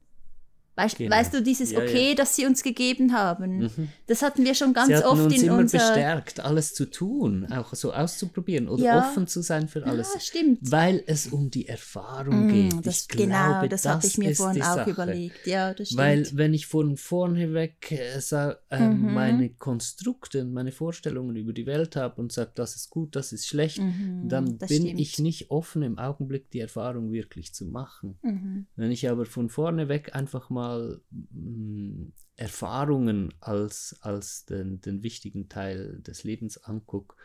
Weißt, 0.81 0.97
Genau. 0.99 1.15
weißt 1.17 1.35
du, 1.35 1.43
dieses 1.43 1.71
Ja, 1.73 1.81
ja. 1.81 1.85
Okay, 1.85 2.15
das 2.15 2.37
sie 2.37 2.47
uns 2.47 2.63
gegeben 2.63 3.13
haben, 3.13 3.59
Mhm. 3.59 3.89
das 4.07 4.23
hatten 4.23 4.45
wir 4.45 4.55
schon 4.55 4.73
ganz 4.73 4.91
oft 5.05 5.23
uns 5.25 5.35
in 5.37 5.45
immer 5.49 5.59
unserer... 5.59 5.81
bestärkt, 5.95 6.41
alles 6.41 6.75
zu 6.75 6.87
tun, 6.91 7.47
auch 7.53 7.75
so 7.75 7.93
auszuprobieren 7.93 8.69
oder 8.69 8.83
Ja. 8.85 8.99
offen 8.99 9.27
zu 9.27 9.43
sein 9.43 9.69
für 9.69 9.85
alles. 9.87 10.09
Ja, 10.15 10.21
stimmt. 10.21 10.59
Weil 10.63 11.03
es 11.07 11.27
um 11.27 11.51
die 11.51 11.69
Erfahrung 11.69 12.47
Mm, 12.47 12.49
geht. 12.49 12.87
das, 12.87 13.03
ich 13.03 13.09
glaube, 13.09 13.29
genau, 13.29 13.67
das, 13.67 13.85
habe 13.87 14.07
ich 14.07 14.17
mir 14.19 14.35
vorhin 14.35 14.63
auch 14.63 14.77
Sache. 14.77 14.91
überlegt. 14.91 15.47
Ja, 15.47 15.75
das 15.75 15.89
stimmt. 15.89 15.99
Weil 16.01 16.27
wenn 16.35 16.55
ich 16.55 16.67
von 16.67 16.97
vorne 16.97 17.53
weg 17.55 17.93
äh, 17.93 18.19
sa- 18.21 18.57
äh, 18.71 18.89
Mhm. 18.89 19.15
meine 19.15 19.51
Konstrukte 19.51 20.43
und 20.43 20.53
meine 20.53 20.73
Vorstellungen 20.73 21.37
über 21.37 21.53
die 21.53 21.67
Welt 21.67 21.97
habe 21.97 22.21
und 22.21 22.33
sage, 22.33 22.53
das 22.55 22.77
ist 22.77 22.91
gut, 22.91 23.17
das 23.17 23.33
ist 23.33 23.47
schlecht, 23.47 23.79
Mhm, 23.79 24.29
dann 24.29 24.59
das 24.59 24.69
bin 24.69 24.83
stimmt. 24.85 25.01
ich 25.01 25.19
nicht 25.19 25.51
offen 25.51 25.83
im 25.83 25.99
Augenblick 25.99 26.51
die 26.51 26.61
Erfahrung 26.61 27.13
wirklich 27.13 27.53
zu 27.55 27.67
machen. 27.67 28.19
Mhm. 28.23 28.67
Wenn 28.77 28.91
ich 28.91 29.09
aber 29.11 29.27
von 29.27 29.49
vorne 29.49 29.89
weg 29.89 30.15
einfach 30.15 30.51
mal 30.51 30.70
mh, 31.11 32.13
Erfahrungen 32.37 33.33
als, 33.41 33.97
als 34.01 34.45
den, 34.47 34.81
den 34.81 35.03
wichtigen 35.03 35.49
Teil 35.49 36.01
des 36.03 36.25
Lebens 36.25 36.59
angucke, 36.65 37.17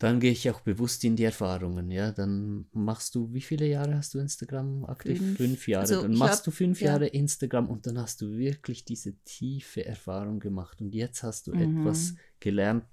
dann 0.00 0.18
gehe 0.20 0.32
ich 0.32 0.50
auch 0.50 0.60
bewusst 0.60 1.04
in 1.04 1.14
die 1.16 1.24
Erfahrungen, 1.24 1.90
ja. 1.90 2.10
Dann 2.10 2.66
machst 2.72 3.14
du, 3.14 3.32
wie 3.32 3.40
viele 3.40 3.66
Jahre 3.66 3.96
hast 3.96 4.12
du 4.12 4.18
Instagram 4.18 4.84
aktiv? 4.86 5.18
Fünf. 5.18 5.36
Fünf, 5.38 5.68
Jahre. 5.68 5.82
Also 5.82 6.02
dann 6.02 6.14
machst 6.14 6.38
hab- 6.38 6.44
du 6.46 6.50
fünf 6.50 6.80
ja. 6.80 6.90
Jahre 6.90 7.06
Instagram 7.06 7.68
und 7.70 7.86
dann 7.86 7.98
hast 7.98 8.20
du 8.20 8.36
wirklich 8.36 8.84
diese 8.84 9.14
tiefe 9.24 9.86
Erfahrung 9.86 10.40
gemacht 10.40 10.80
und 10.82 10.94
jetzt 10.94 11.22
hast 11.22 11.46
du 11.46 11.54
Mhm. 11.54 11.78
etwas 11.86 12.14
gelernt, 12.40 12.84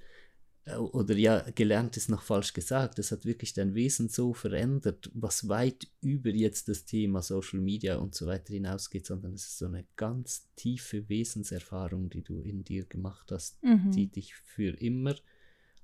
oder 0.77 1.15
ja, 1.17 1.39
gelernt 1.55 1.97
ist 1.97 2.07
noch 2.09 2.21
falsch 2.21 2.53
gesagt, 2.53 2.99
das 2.99 3.11
hat 3.11 3.25
wirklich 3.25 3.53
dein 3.53 3.73
Wesen 3.73 4.09
so 4.09 4.33
verändert, 4.33 5.09
was 5.13 5.47
weit 5.47 5.87
über 6.01 6.29
jetzt 6.29 6.67
das 6.67 6.85
Thema 6.85 7.23
Social 7.23 7.59
Media 7.59 7.95
und 7.97 8.13
so 8.13 8.27
weiter 8.27 8.53
hinausgeht, 8.53 9.07
sondern 9.07 9.33
es 9.33 9.47
ist 9.47 9.57
so 9.57 9.65
eine 9.65 9.87
ganz 9.95 10.47
tiefe 10.55 11.09
Wesenserfahrung, 11.09 12.11
die 12.11 12.21
du 12.21 12.41
in 12.41 12.63
dir 12.63 12.85
gemacht 12.85 13.31
hast, 13.31 13.61
Mhm. 13.63 13.91
die 13.91 14.07
dich 14.07 14.35
für 14.35 14.79
immer, 14.79 15.15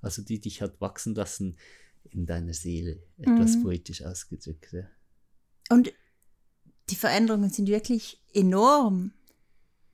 also 0.01 0.21
die 0.21 0.39
dich 0.39 0.61
hat 0.61 0.79
wachsen 0.79 1.15
lassen 1.15 1.57
in 2.11 2.27
deiner 2.27 2.53
Seele, 2.53 3.01
etwas 3.17 3.55
Mhm. 3.57 3.63
poetisch 3.63 4.03
ausgedrückt. 4.03 4.73
Ja. 4.73 4.87
Und 5.69 5.91
die 6.89 6.95
Veränderungen 6.95 7.49
sind 7.49 7.67
wirklich 7.67 8.21
enorm. 8.31 9.11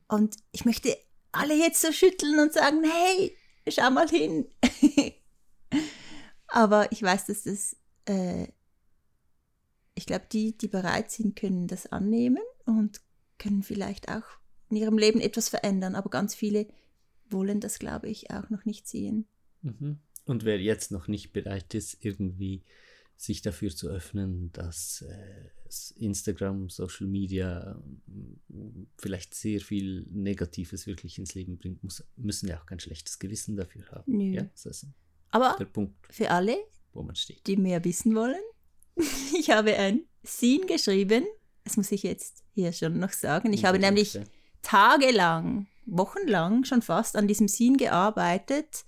Und 0.09 0.35
ich 0.51 0.65
möchte 0.65 0.95
alle 1.31 1.55
jetzt 1.57 1.81
so 1.81 1.91
schütteln 1.91 2.37
und 2.39 2.53
sagen, 2.53 2.83
hey, 2.83 3.35
schau 3.69 3.89
mal 3.91 4.07
hin. 4.07 4.45
Aber 6.47 6.91
ich 6.91 7.01
weiß, 7.01 7.25
dass 7.25 7.43
das, 7.43 7.75
äh, 8.05 8.47
ich 9.95 10.05
glaube, 10.05 10.25
die, 10.31 10.57
die 10.57 10.67
bereit 10.67 11.11
sind, 11.11 11.35
können 11.35 11.67
das 11.67 11.87
annehmen 11.87 12.43
und 12.65 13.01
können 13.37 13.63
vielleicht 13.63 14.09
auch 14.09 14.25
in 14.69 14.77
ihrem 14.77 14.97
Leben 14.97 15.19
etwas 15.19 15.49
verändern. 15.49 15.95
Aber 15.95 16.09
ganz 16.09 16.35
viele 16.35 16.67
wollen 17.29 17.59
das, 17.59 17.79
glaube 17.79 18.09
ich, 18.09 18.31
auch 18.31 18.49
noch 18.49 18.65
nicht 18.65 18.87
sehen. 18.87 19.27
Mhm. 19.61 19.99
Und 20.25 20.45
wer 20.45 20.59
jetzt 20.59 20.91
noch 20.91 21.07
nicht 21.07 21.33
bereit 21.33 21.73
ist, 21.73 21.97
irgendwie 22.05 22.63
sich 23.17 23.41
dafür 23.41 23.75
zu 23.75 23.89
öffnen, 23.89 24.51
dass 24.53 25.01
äh, 25.01 25.49
Instagram, 25.97 26.69
Social 26.69 27.07
Media 27.07 27.81
vielleicht 28.97 29.33
sehr 29.33 29.59
viel 29.59 30.05
Negatives 30.09 30.87
wirklich 30.87 31.17
ins 31.19 31.33
Leben 31.35 31.57
bringt, 31.57 31.83
muss, 31.83 32.03
müssen 32.15 32.47
ja 32.47 32.59
auch 32.59 32.65
kein 32.65 32.79
schlechtes 32.79 33.19
Gewissen 33.19 33.55
dafür 33.55 33.85
haben. 33.91 34.17
Nö. 34.17 34.33
Ja, 34.35 34.43
das 34.43 34.65
ist 34.65 34.87
Aber 35.31 35.55
der 35.57 35.65
Punkt, 35.65 35.95
für 36.09 36.29
alle, 36.29 36.57
wo 36.93 37.03
man 37.03 37.15
steht. 37.15 37.45
die 37.47 37.57
mehr 37.57 37.83
wissen 37.83 38.15
wollen. 38.15 38.41
Ich 39.37 39.49
habe 39.49 39.75
ein 39.75 40.01
Scene 40.23 40.65
geschrieben. 40.67 41.25
Das 41.63 41.75
muss 41.75 41.91
ich 41.91 42.03
jetzt 42.03 42.43
hier 42.53 42.71
schon 42.71 42.99
noch 42.99 43.11
sagen. 43.11 43.51
Ich 43.51 43.65
habe 43.65 43.79
nämlich 43.79 44.19
tagelang, 44.61 45.67
wochenlang 45.85 46.63
schon 46.65 46.81
fast 46.81 47.15
an 47.15 47.27
diesem 47.27 47.47
Scene 47.47 47.77
gearbeitet. 47.77 48.85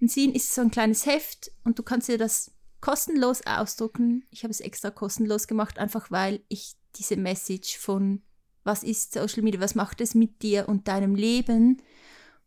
Ein 0.00 0.08
Scene 0.08 0.34
ist 0.34 0.52
so 0.52 0.60
ein 0.60 0.70
kleines 0.70 1.06
Heft 1.06 1.52
und 1.64 1.78
du 1.78 1.82
kannst 1.82 2.08
dir 2.08 2.18
das 2.18 2.50
kostenlos 2.82 3.46
ausdrucken. 3.46 4.26
Ich 4.30 4.42
habe 4.42 4.50
es 4.50 4.60
extra 4.60 4.90
kostenlos 4.90 5.46
gemacht, 5.46 5.78
einfach 5.78 6.10
weil 6.10 6.44
ich 6.48 6.74
diese 6.96 7.16
Message 7.16 7.78
von 7.78 8.20
was 8.64 8.82
ist 8.82 9.14
Social 9.14 9.42
Media, 9.42 9.60
was 9.60 9.74
macht 9.74 10.00
es 10.00 10.14
mit 10.14 10.42
dir 10.42 10.68
und 10.68 10.86
deinem 10.86 11.14
Leben 11.14 11.80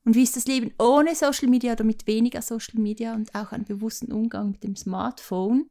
und 0.03 0.15
wie 0.15 0.23
ist 0.23 0.35
das 0.35 0.45
Leben 0.45 0.73
ohne 0.77 1.15
Social 1.15 1.49
Media 1.49 1.73
oder 1.73 1.83
mit 1.83 2.05
weniger 2.05 2.41
Social 2.41 2.79
Media 2.79 3.15
und 3.15 3.33
auch 3.33 3.51
einen 3.51 3.65
bewussten 3.65 4.11
Umgang 4.11 4.51
mit 4.51 4.63
dem 4.63 4.75
Smartphone. 4.75 5.69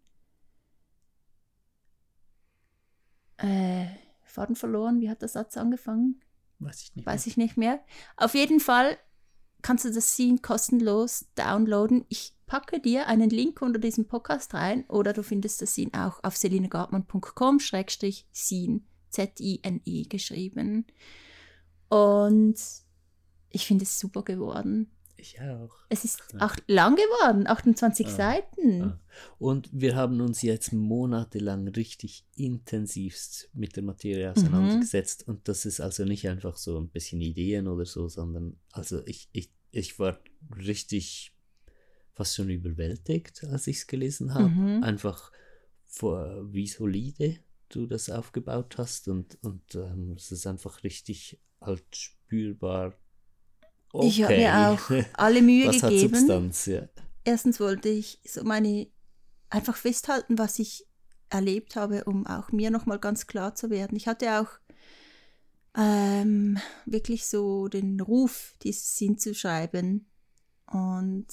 Äh, 3.37 3.87
Faden 4.25 4.57
verloren, 4.57 5.01
wie 5.01 5.09
hat 5.09 5.23
der 5.23 5.29
Satz 5.29 5.57
angefangen? 5.57 6.21
Weiß 6.59 6.83
ich 6.83 6.97
nicht. 6.97 7.07
Weiß 7.07 7.27
ich 7.27 7.37
nicht 7.37 7.57
mehr. 7.57 7.83
Auf 8.17 8.35
jeden 8.35 8.61
Fall 8.61 8.99
kannst 9.63 9.85
du 9.85 9.93
das 9.93 10.13
Scene 10.13 10.39
kostenlos 10.39 11.27
downloaden. 11.37 12.05
Ich 12.09 12.34
packe 12.47 12.81
dir 12.81 13.07
einen 13.07 13.31
Link 13.31 13.63
unter 13.63 13.79
diesem 13.79 14.07
Podcast 14.07 14.55
rein 14.55 14.85
oder 14.89 15.13
du 15.13 15.23
findest 15.23 15.63
das 15.63 15.73
Scene 15.75 15.91
auch 15.95 16.23
auf 16.23 16.37
selinegartmann.com 16.37 17.61
schrägstrich 17.61 18.27
Scene, 18.33 18.81
Z-I-N-E 19.11 20.05
geschrieben. 20.05 20.87
Und 21.89 22.57
ich 23.51 23.67
finde 23.67 23.85
es 23.85 23.99
super 23.99 24.23
geworden. 24.23 24.91
Ich 25.17 25.41
auch. 25.41 25.71
Es 25.89 26.05
ist 26.05 26.23
Ja. 26.35 26.45
auch 26.47 26.57
lang 26.67 26.97
geworden, 26.97 27.47
28 27.47 28.07
Ah, 28.09 28.11
Seiten. 28.11 28.83
Ah. 28.83 29.01
Und 29.39 29.71
wir 29.73 29.95
haben 29.97 30.21
uns 30.21 30.43
jetzt 30.43 30.73
monatelang 30.73 31.69
richtig 31.69 32.27
intensivst 32.35 33.49
mit 33.55 33.77
der 33.77 33.85
Materie 33.85 34.27
Mhm. 34.27 34.33
auseinandergesetzt. 34.37 35.27
Und 35.27 35.49
das 35.49 35.65
ist 35.65 35.81
also 35.81 36.05
nicht 36.05 36.29
einfach 36.29 36.57
so 36.59 36.79
ein 36.79 36.89
bisschen 36.89 37.21
Ideen 37.23 37.69
oder 37.69 37.87
so, 37.87 38.09
sondern 38.09 38.59
also 38.73 39.07
ich, 39.07 39.29
ich, 39.33 39.51
ich 39.71 39.99
war 39.99 40.19
richtig 40.59 41.34
fast 42.15 42.37
schon 42.37 42.51
überwältigt, 42.51 43.45
als 43.45 43.67
ich 43.67 43.79
es 43.79 43.87
gelesen 43.87 44.35
habe. 44.35 44.49
Mhm. 44.49 44.83
Einfach 44.83 45.33
vor, 45.85 46.53
wie 46.53 46.67
solide 46.67 47.39
du 47.69 47.87
das 47.87 48.09
aufgebaut 48.11 48.77
hast. 48.79 49.09
Und, 49.09 49.39
und 49.43 49.75
ähm, 49.75 50.15
es 50.17 50.33
ist 50.33 50.47
einfach 50.47 50.83
richtig 50.85 51.41
halt 51.61 51.85
spürbar. 51.95 52.95
Ich 54.03 54.23
habe 54.23 54.37
mir 54.37 54.71
auch 54.71 54.91
okay. 54.91 55.07
alle 55.15 55.43
Mühe 55.43 55.67
Was 55.69 55.83
hat 55.83 55.91
gegeben. 55.91 56.15
Substanz, 56.15 56.67
ja. 56.67 56.89
erstens 57.25 57.61
wollte 57.61 57.89
ich 57.89 58.21
so 58.27 58.43
meine 58.43 58.89
einfach 59.51 59.77
festhalten, 59.77 60.37
was 60.37 60.59
ich 60.59 60.85
erlebt 61.31 61.77
habe, 61.77 62.05
um 62.05 62.27
auch 62.27 62.51
mir 62.51 62.71
nochmal 62.71 62.99
ganz 62.99 63.27
klar 63.27 63.55
zu 63.55 63.71
werden. 63.71 63.97
Ich 63.97 64.09
hatte 64.09 64.41
auch 64.41 64.49
ähm, 65.77 66.59
wirklich 66.87 67.27
so 67.27 67.69
den 67.69 68.01
Ruf, 68.01 68.55
dieses 68.63 68.97
Sinn 68.97 69.19
zu 69.19 69.35
schreiben. 69.35 70.07
Und 70.67 71.27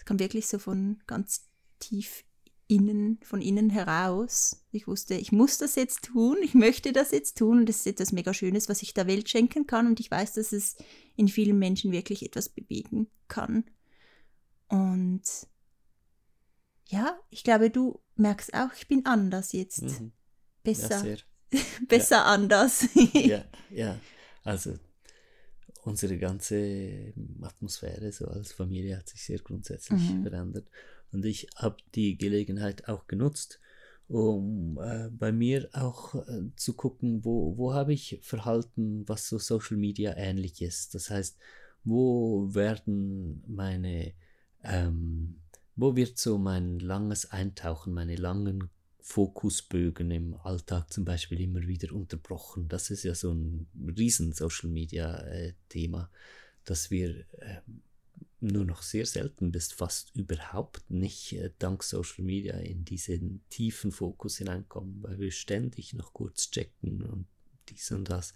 es 0.00 0.06
kam 0.06 0.18
wirklich 0.18 0.46
so 0.46 0.58
von 0.58 0.98
ganz 1.06 1.46
tief 1.78 2.24
innen, 2.68 3.18
von 3.22 3.42
innen 3.42 3.68
heraus. 3.68 4.64
Ich 4.72 4.86
wusste, 4.86 5.14
ich 5.14 5.30
muss 5.30 5.58
das 5.58 5.74
jetzt 5.74 6.06
tun, 6.06 6.38
ich 6.42 6.54
möchte 6.54 6.94
das 6.94 7.10
jetzt 7.10 7.36
tun 7.36 7.58
und 7.58 7.68
das 7.68 7.80
ist 7.80 7.86
etwas 7.86 8.10
mega 8.10 8.32
Schönes, 8.32 8.70
was 8.70 8.80
ich 8.80 8.94
der 8.94 9.06
Welt 9.06 9.28
schenken 9.28 9.66
kann 9.66 9.86
und 9.86 10.00
ich 10.00 10.10
weiß, 10.10 10.32
dass 10.34 10.52
es 10.52 10.76
in 11.16 11.28
vielen 11.28 11.58
Menschen 11.58 11.92
wirklich 11.92 12.24
etwas 12.24 12.48
bewegen 12.48 13.08
kann. 13.28 13.64
Und 14.68 15.20
ja, 16.88 17.18
ich 17.28 17.44
glaube, 17.44 17.68
du 17.68 18.00
merkst 18.16 18.54
auch, 18.54 18.72
ich 18.74 18.88
bin 18.88 19.04
anders 19.04 19.52
jetzt. 19.52 19.82
Mhm. 19.82 20.12
Besser, 20.62 21.06
Ja, 21.06 21.16
besser 21.88 22.24
anders. 22.24 22.86
ja, 23.12 23.44
ja. 23.70 23.98
Also, 24.44 24.78
unsere 25.82 26.18
ganze 26.18 27.12
Atmosphäre 27.42 28.12
so 28.12 28.26
als 28.26 28.52
Familie 28.52 28.96
hat 28.98 29.08
sich 29.08 29.24
sehr 29.24 29.38
grundsätzlich 29.38 30.00
Mhm. 30.08 30.22
verändert. 30.22 30.68
Und 31.12 31.24
ich 31.24 31.48
habe 31.56 31.76
die 31.94 32.16
Gelegenheit 32.16 32.88
auch 32.88 33.06
genutzt, 33.06 33.60
um 34.08 34.78
äh, 34.82 35.08
bei 35.10 35.32
mir 35.32 35.68
auch 35.72 36.14
äh, 36.14 36.42
zu 36.56 36.74
gucken, 36.74 37.24
wo, 37.24 37.56
wo 37.56 37.72
habe 37.72 37.92
ich 37.92 38.18
Verhalten, 38.22 39.08
was 39.08 39.28
so 39.28 39.38
Social 39.38 39.76
Media 39.76 40.16
ähnlich 40.16 40.60
ist. 40.62 40.94
Das 40.94 41.10
heißt, 41.10 41.38
wo 41.84 42.54
werden 42.54 43.42
meine, 43.46 44.12
ähm, 44.62 45.40
wo 45.76 45.96
wird 45.96 46.18
so 46.18 46.38
mein 46.38 46.78
langes 46.78 47.30
Eintauchen, 47.30 47.94
meine 47.94 48.16
langen 48.16 48.70
Fokusbögen 49.02 50.10
im 50.10 50.34
Alltag 50.34 50.92
zum 50.92 51.04
Beispiel 51.04 51.40
immer 51.40 51.66
wieder 51.66 51.92
unterbrochen. 51.92 52.68
Das 52.68 52.90
ist 52.90 53.02
ja 53.02 53.14
so 53.14 53.32
ein 53.32 53.66
riesen 53.96 54.32
Social 54.32 54.70
Media 54.70 55.18
äh, 55.26 55.54
dass 56.64 56.90
wir 56.90 57.24
äh, 57.38 57.60
nur 58.40 58.64
noch 58.64 58.82
sehr 58.82 59.06
selten 59.06 59.52
bis 59.52 59.72
fast 59.72 60.14
überhaupt 60.14 60.90
nicht 60.90 61.32
äh, 61.32 61.50
dank 61.58 61.82
Social 61.82 62.24
Media 62.24 62.56
in 62.58 62.84
diesen 62.84 63.42
tiefen 63.50 63.92
Fokus 63.92 64.38
hineinkommen, 64.38 65.02
weil 65.02 65.18
wir 65.18 65.30
ständig 65.30 65.92
noch 65.94 66.12
kurz 66.12 66.50
checken 66.50 67.02
und 67.02 67.26
dies 67.68 67.90
und 67.90 68.08
das. 68.08 68.34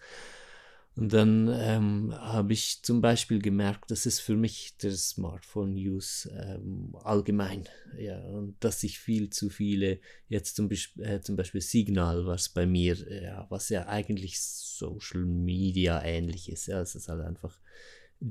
Und 0.97 1.13
dann 1.13 1.49
ähm, 1.53 2.15
habe 2.15 2.53
ich 2.53 2.83
zum 2.83 3.01
Beispiel 3.01 3.41
gemerkt, 3.41 3.91
das 3.91 4.07
ist 4.07 4.21
für 4.21 4.37
mich 4.37 4.77
der 4.77 4.93
Smartphone-Use 4.93 6.31
ähm, 6.31 6.95
allgemein, 7.03 7.69
ja, 7.99 8.21
und 8.27 8.57
dass 8.61 8.85
ich 8.85 9.01
viel 9.01 9.29
zu 9.29 9.51
viele, 9.51 9.99
jetzt 10.29 10.55
zum, 10.55 10.71
äh, 10.71 11.21
zum 11.21 11.35
Beispiel 11.35 11.61
Signal, 11.61 12.27
was 12.27 12.49
bei 12.49 12.65
mir, 12.65 12.95
ja, 13.23 13.45
was 13.51 13.71
ja 13.71 13.89
eigentlich 13.89 14.41
Social 14.41 15.25
Media 15.25 16.01
ähnlich 16.05 16.49
ist, 16.49 16.67
ja, 16.67 16.81
es 16.81 16.95
ist 16.95 17.09
halt 17.09 17.23
einfach 17.23 17.59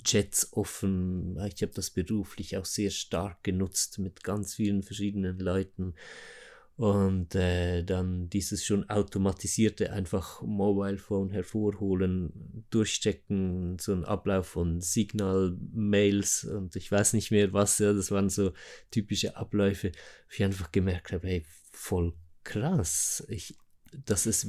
Chats 0.02 0.54
offen, 0.54 1.38
ich 1.54 1.62
habe 1.62 1.74
das 1.74 1.92
beruflich 1.92 2.56
auch 2.56 2.66
sehr 2.66 2.92
stark 2.92 3.44
genutzt 3.44 4.00
mit 4.00 4.24
ganz 4.24 4.56
vielen 4.56 4.84
verschiedenen 4.84 5.38
Leuten 5.38 5.96
und 6.76 7.36
äh, 7.36 7.84
dann 7.84 8.30
dieses 8.30 8.66
schon 8.66 8.90
automatisierte 8.90 9.92
einfach 9.94 10.42
Mobile 10.42 10.98
Phone 10.98 11.30
hervorholen, 11.30 12.66
durchchecken, 12.72 13.78
so 13.80 13.94
ein 13.94 14.06
Ablauf 14.06 14.48
von 14.48 14.82
Signal-Mails 14.82 16.46
und 16.46 16.76
ich 16.76 16.92
weiß 16.92 17.14
nicht 17.14 17.32
mehr 17.32 17.54
was, 17.54 17.78
ja, 17.78 17.94
das 17.94 18.10
waren 18.10 18.30
so 18.30 18.54
typische 18.90 19.38
Abläufe, 19.38 19.92
wo 19.92 20.34
ich 20.34 20.44
einfach 20.44 20.72
gemerkt 20.72 21.12
habe, 21.12 21.28
hey, 21.28 21.46
voll 21.72 22.14
krass, 22.44 23.24
ich, 23.30 23.56
das 23.92 24.26
ist 24.26 24.48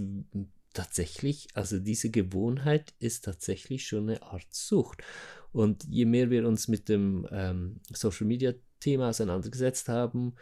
tatsächlich, 0.73 1.49
also 1.55 1.79
diese 1.79 2.11
Gewohnheit 2.11 2.95
ist 2.99 3.25
tatsächlich 3.25 3.87
schon 3.87 4.09
eine 4.09 4.23
Art 4.23 4.47
Sucht. 4.51 5.03
Und 5.53 5.85
je 5.85 6.05
mehr 6.05 6.31
wir 6.31 6.49
uns 6.49 6.67
mit 6.67 6.89
dem 6.89 7.29
ähm, 7.31 7.81
Social 7.93 8.27
Media 8.27 8.53
Thema 8.81 9.11
auseinandergesetzt 9.11 9.89
haben, 9.89 10.35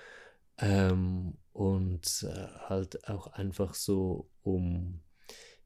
ähm, 0.59 1.35
und 1.53 2.27
äh, 2.29 2.47
halt 2.69 3.09
auch 3.09 3.29
einfach 3.29 3.75
so 3.75 4.29
um 4.43 5.01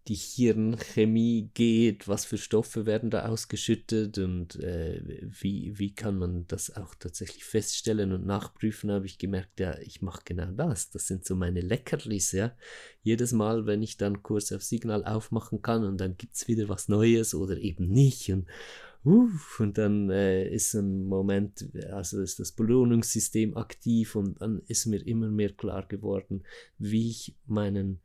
die 0.08 0.14
Hirnchemie 0.14 1.50
geht, 1.52 2.06
was 2.06 2.24
für 2.24 2.38
Stoffe 2.38 2.86
werden 2.86 3.10
da 3.10 3.26
ausgeschüttet 3.26 4.18
und 4.18 4.54
äh, 4.56 5.00
wie, 5.40 5.76
wie 5.78 5.94
kann 5.94 6.16
man 6.16 6.46
das 6.46 6.76
auch 6.76 6.94
tatsächlich 6.94 7.44
feststellen 7.44 8.12
und 8.12 8.24
nachprüfen, 8.24 8.92
habe 8.92 9.06
ich 9.06 9.18
gemerkt, 9.18 9.58
ja, 9.58 9.76
ich 9.78 10.02
mache 10.02 10.22
genau 10.24 10.52
das. 10.52 10.90
Das 10.90 11.08
sind 11.08 11.24
so 11.24 11.34
meine 11.34 11.60
Leckerlis, 11.60 12.32
ja. 12.32 12.52
Jedes 13.02 13.32
Mal, 13.32 13.66
wenn 13.66 13.82
ich 13.82 13.96
dann 13.96 14.22
kurz 14.22 14.52
auf 14.52 14.62
Signal 14.62 15.04
aufmachen 15.04 15.60
kann 15.60 15.84
und 15.84 15.98
dann 15.98 16.16
gibt 16.16 16.36
es 16.36 16.46
wieder 16.46 16.68
was 16.68 16.88
Neues 16.88 17.34
oder 17.34 17.56
eben 17.56 17.88
nicht 17.88 18.30
und 18.30 18.46
Uff, 19.06 19.60
und 19.60 19.78
dann 19.78 20.10
äh, 20.10 20.48
ist 20.48 20.74
ein 20.74 21.06
Moment, 21.06 21.68
also 21.92 22.20
ist 22.20 22.40
das 22.40 22.50
Belohnungssystem 22.50 23.56
aktiv 23.56 24.16
und 24.16 24.40
dann 24.40 24.62
ist 24.66 24.86
mir 24.86 25.06
immer 25.06 25.28
mehr 25.28 25.52
klar 25.52 25.86
geworden, 25.86 26.42
wie 26.78 27.10
ich 27.10 27.36
meinen, 27.46 28.00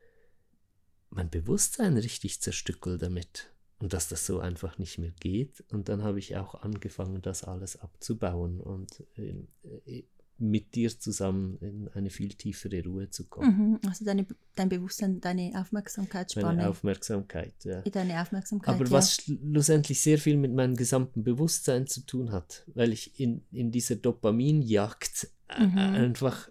mein 1.09 1.31
Bewusstsein 1.31 1.97
richtig 1.97 2.39
zerstückel 2.39 2.99
damit 2.99 3.51
und 3.79 3.93
dass 3.93 4.09
das 4.09 4.27
so 4.27 4.41
einfach 4.41 4.77
nicht 4.77 4.99
mehr 4.99 5.09
geht. 5.19 5.63
Und 5.71 5.89
dann 5.89 6.03
habe 6.03 6.19
ich 6.19 6.37
auch 6.37 6.53
angefangen, 6.61 7.23
das 7.23 7.43
alles 7.43 7.77
abzubauen 7.77 8.61
und 8.61 9.03
äh, 9.15 10.03
mit 10.51 10.75
dir 10.75 10.89
zusammen 10.99 11.57
in 11.61 11.87
eine 11.93 12.09
viel 12.09 12.33
tiefere 12.33 12.83
Ruhe 12.83 13.09
zu 13.09 13.25
kommen. 13.25 13.57
Mhm, 13.57 13.79
also 13.87 14.05
deine, 14.05 14.25
dein 14.55 14.69
Bewusstsein, 14.69 15.19
deine 15.21 15.59
Aufmerksamkeitsspanne. 15.59 16.57
Meine 16.57 16.69
Aufmerksamkeit, 16.69 17.53
ja. 17.63 17.81
Deine 17.81 18.21
Aufmerksamkeit. 18.21 18.75
Aber 18.75 18.85
ja. 18.85 18.91
was 18.91 19.15
schlussendlich 19.15 20.01
sehr 20.01 20.17
viel 20.17 20.37
mit 20.37 20.53
meinem 20.53 20.75
gesamten 20.75 21.23
Bewusstsein 21.23 21.87
zu 21.87 22.01
tun 22.05 22.31
hat, 22.31 22.63
weil 22.75 22.91
ich 22.93 23.19
in, 23.19 23.43
in 23.51 23.71
dieser 23.71 23.95
Dopaminjagd 23.95 25.29
Mhm. 25.59 25.77
einfach 25.77 26.49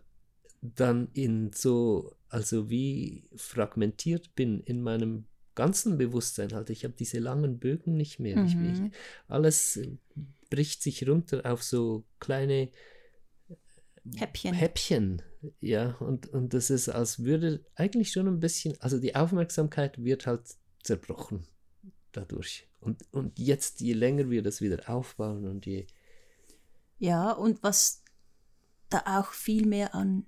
dann 0.61 1.09
in 1.15 1.53
so, 1.55 2.15
also 2.29 2.69
wie 2.69 3.31
fragmentiert 3.35 4.35
bin 4.35 4.61
in 4.61 4.83
meinem 4.83 5.25
ganzen 5.55 5.97
Bewusstsein 5.97 6.53
halt. 6.53 6.69
Ich 6.71 6.85
habe 6.85 6.95
diese 6.99 7.19
langen 7.19 7.59
Bögen 7.59 7.97
nicht 7.97 8.21
mehr. 8.21 8.45
Ich, 8.45 8.57
Mhm. 8.57 8.65
ich, 8.67 8.81
alles 9.29 9.77
äh, 9.79 9.97
bricht 10.51 10.83
sich 10.83 11.09
runter 11.09 11.51
auf 11.51 11.63
so 11.63 12.05
kleine 12.19 12.69
Häppchen. 14.17 14.55
Häppchen, 14.55 15.23
ja, 15.61 15.97
und, 16.01 16.29
und 16.29 16.53
das 16.55 16.71
ist, 16.71 16.89
als 16.89 17.25
würde 17.25 17.65
eigentlich 17.75 18.13
schon 18.13 18.29
ein 18.29 18.41
bisschen, 18.41 18.81
also 18.81 18.99
die 18.99 19.15
Aufmerksamkeit 19.15 20.03
wird 20.03 20.27
halt 20.27 20.43
zerbrochen 20.83 21.47
dadurch. 22.13 22.69
Und, 22.81 23.03
und 23.13 23.39
jetzt, 23.39 23.81
je 23.81 23.93
länger 23.93 24.31
wir 24.31 24.43
das 24.43 24.61
wieder 24.61 24.89
aufbauen 24.89 25.47
und 25.47 25.67
je. 25.67 25.87
Ja, 26.99 27.33
und 27.33 27.63
was 27.63 28.03
da 28.89 29.03
auch 29.21 29.33
viel 29.33 29.67
mehr 29.67 29.95
an 29.95 30.27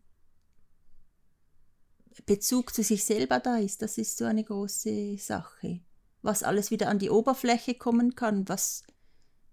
Bezug 2.27 2.75
zu 2.75 2.83
sich 2.83 3.05
selber 3.05 3.41
da 3.41 3.57
ist, 3.57 3.83
das 3.83 3.99
ist 3.99 4.19
so 4.19 4.25
eine 4.25 4.45
große 4.45 5.17
Sache. 5.19 5.81
Was 6.21 6.43
alles 6.43 6.71
wieder 6.71 6.89
an 6.89 6.99
die 6.99 7.11
Oberfläche 7.11 7.75
kommen 7.75 8.15
kann, 8.15 8.49
was 8.49 8.85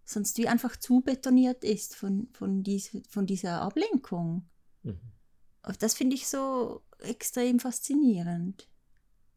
sonst 0.10 0.38
wie 0.40 0.48
einfach 0.48 0.76
zu 0.76 1.02
betoniert 1.02 1.64
ist 1.64 1.96
von, 1.96 2.30
von, 2.34 2.64
dies, 2.64 2.98
von 3.10 3.28
dieser 3.28 3.62
Ablenkung. 3.62 4.50
Mhm. 4.82 5.00
Das 5.78 5.94
finde 5.94 6.16
ich 6.16 6.28
so 6.28 6.82
extrem 7.00 7.60
faszinierend. 7.60 8.68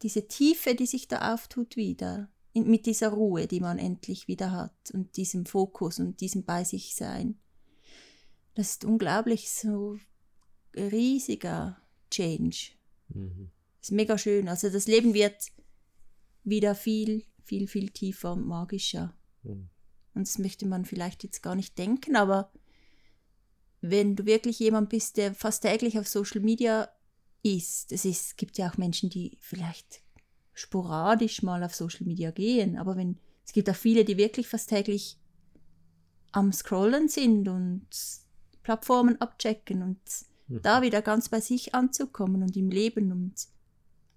Diese 0.01 0.27
Tiefe, 0.27 0.75
die 0.75 0.87
sich 0.87 1.09
da 1.09 1.35
auftut 1.35 1.77
wieder, 1.77 2.31
in, 2.55 2.71
mit 2.71 2.87
dieser 2.87 3.11
Ruhe, 3.11 3.47
die 3.47 3.61
man 3.61 3.79
endlich 3.79 4.29
wieder 4.29 4.51
hat 4.51 4.91
und 4.93 5.17
diesem 5.19 5.45
Fokus 5.45 5.99
und 5.99 6.21
diesem 6.21 6.45
Bei 6.45 6.65
sich 6.65 6.95
sein. 6.95 7.39
Das 8.55 8.71
ist 8.71 8.85
unglaublich 8.85 9.51
so 9.51 9.99
riesiger 10.75 11.83
Change. 12.11 12.73
Mhm. 13.09 13.51
Das 13.81 13.91
ist 13.91 13.93
mega 13.93 14.17
schön. 14.17 14.49
Also 14.49 14.71
das 14.71 14.87
Leben 14.87 15.13
wird 15.13 15.53
wieder 16.45 16.75
viel, 16.75 17.27
viel, 17.43 17.69
viel 17.69 17.91
tiefer 17.91 18.33
und 18.33 18.47
magischer. 18.47 19.15
Mhm. 19.43 19.69
Und 20.15 20.27
das 20.27 20.39
möchte 20.39 20.67
man 20.67 20.85
vielleicht 20.85 21.25
jetzt 21.25 21.43
gar 21.43 21.55
nicht 21.55 21.79
denken, 21.79 22.17
aber 22.17 22.51
wenn 23.81 24.15
du 24.15 24.27
wirklich 24.27 24.59
jemand 24.59 24.91
bist, 24.91 25.17
der 25.17 25.35
fast 25.35 25.63
täglich 25.63 25.99
auf 25.99 26.07
Social 26.07 26.41
Media 26.41 26.89
ist, 27.43 27.91
es 27.91 28.05
ist, 28.05 28.37
gibt 28.37 28.59
ja 28.59 28.71
auch 28.71 28.77
Menschen, 28.77 29.11
die 29.11 29.37
vielleicht 29.41 30.03
sporadisch 30.55 31.43
mal 31.43 31.65
auf 31.65 31.75
Social 31.75 32.07
Media 32.07 32.31
gehen, 32.31 32.77
aber 32.77 32.97
wenn 32.97 33.19
es 33.45 33.53
gibt 33.53 33.69
auch 33.69 33.75
viele, 33.77 34.05
die 34.05 34.17
wirklich 34.17 34.47
fast 34.49 34.69
täglich 34.69 35.19
am 36.31 36.53
Scrollen 36.53 37.09
sind 37.09 37.49
und 37.49 37.87
Plattformen 38.63 39.21
abchecken 39.21 39.83
und 39.83 39.99
Mhm. 40.49 40.63
da 40.63 40.83
wieder 40.83 41.03
ganz 41.03 41.29
bei 41.29 41.41
sich 41.41 41.75
anzukommen 41.75 42.43
und 42.43 42.57
im 42.57 42.71
Leben 42.71 43.11
und 43.11 43.35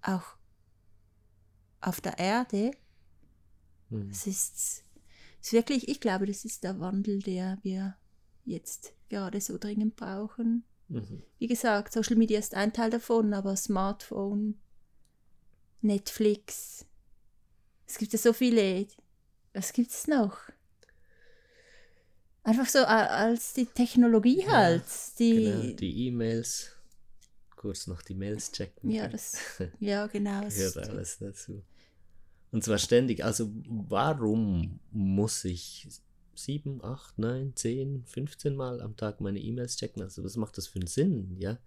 auch 0.02 0.36
auf 1.80 2.00
der 2.00 2.18
Erde, 2.18 2.70
Mhm. 3.90 4.10
es 4.10 4.26
ist, 4.26 4.84
ist 5.40 5.52
wirklich, 5.52 5.88
ich 5.88 6.00
glaube, 6.00 6.26
das 6.26 6.44
ist 6.44 6.64
der 6.64 6.80
Wandel, 6.80 7.20
der 7.22 7.58
wir 7.62 7.96
jetzt 8.44 8.92
gerade 9.08 9.40
so 9.40 9.58
dringend 9.58 9.96
brauchen. 9.96 10.64
Mhm. 10.88 11.22
Wie 11.38 11.46
gesagt, 11.48 11.92
Social 11.92 12.16
Media 12.16 12.38
ist 12.38 12.54
ein 12.54 12.72
Teil 12.72 12.90
davon, 12.90 13.34
aber 13.34 13.56
Smartphone, 13.56 14.58
Netflix, 15.82 16.86
es 17.86 17.98
gibt 17.98 18.12
ja 18.12 18.18
so 18.18 18.32
viele. 18.32 18.86
Was 19.52 19.72
gibt 19.72 19.90
es 19.90 20.06
noch? 20.06 20.38
Einfach 22.42 22.66
so 22.68 22.78
a- 22.80 23.06
als 23.06 23.54
die 23.54 23.66
Technologie 23.66 24.42
Ja, 24.42 24.52
halt. 24.52 24.84
Die, 25.18 25.34
Genau, 25.34 25.76
die 25.76 26.06
E-Mails, 26.06 26.70
kurz 27.56 27.86
noch 27.88 28.02
die 28.02 28.14
Mails 28.14 28.52
checken. 28.52 28.90
ja, 28.90 29.08
das, 29.08 29.36
ja, 29.80 30.06
genau. 30.06 30.42
gehört 30.48 30.76
alles 30.76 31.18
dazu. 31.18 31.62
Und 32.56 32.62
zwar 32.62 32.78
ständig. 32.78 33.22
Also 33.22 33.50
warum 33.68 34.80
muss 34.90 35.44
ich 35.44 35.88
sieben, 36.34 36.82
acht, 36.82 37.18
neun, 37.18 37.54
zehn, 37.54 38.02
15 38.06 38.56
Mal 38.56 38.80
am 38.80 38.96
Tag 38.96 39.20
meine 39.20 39.38
E-Mails 39.38 39.76
checken? 39.76 40.00
Also 40.00 40.24
was 40.24 40.38
macht 40.38 40.56
das 40.56 40.66
für 40.66 40.78
einen 40.78 40.86
Sinn? 40.86 41.36
Ja, 41.38 41.58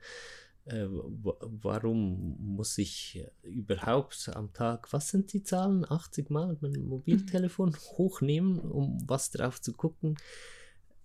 äh, 0.66 0.88
warum 0.90 2.38
muss 2.40 2.76
ich 2.80 3.24
überhaupt 3.44 4.32
am 4.34 4.52
Tag, 4.52 4.92
was 4.92 5.10
sind 5.10 5.32
die 5.32 5.44
Zahlen, 5.44 5.86
80 5.88 6.32
Mal 6.32 6.58
mein 6.60 6.84
Mobiltelefon 6.88 7.76
hochnehmen, 8.00 8.58
um 8.58 8.98
was 9.08 9.30
drauf 9.30 9.62
zu 9.62 9.74
gucken? 9.74 10.18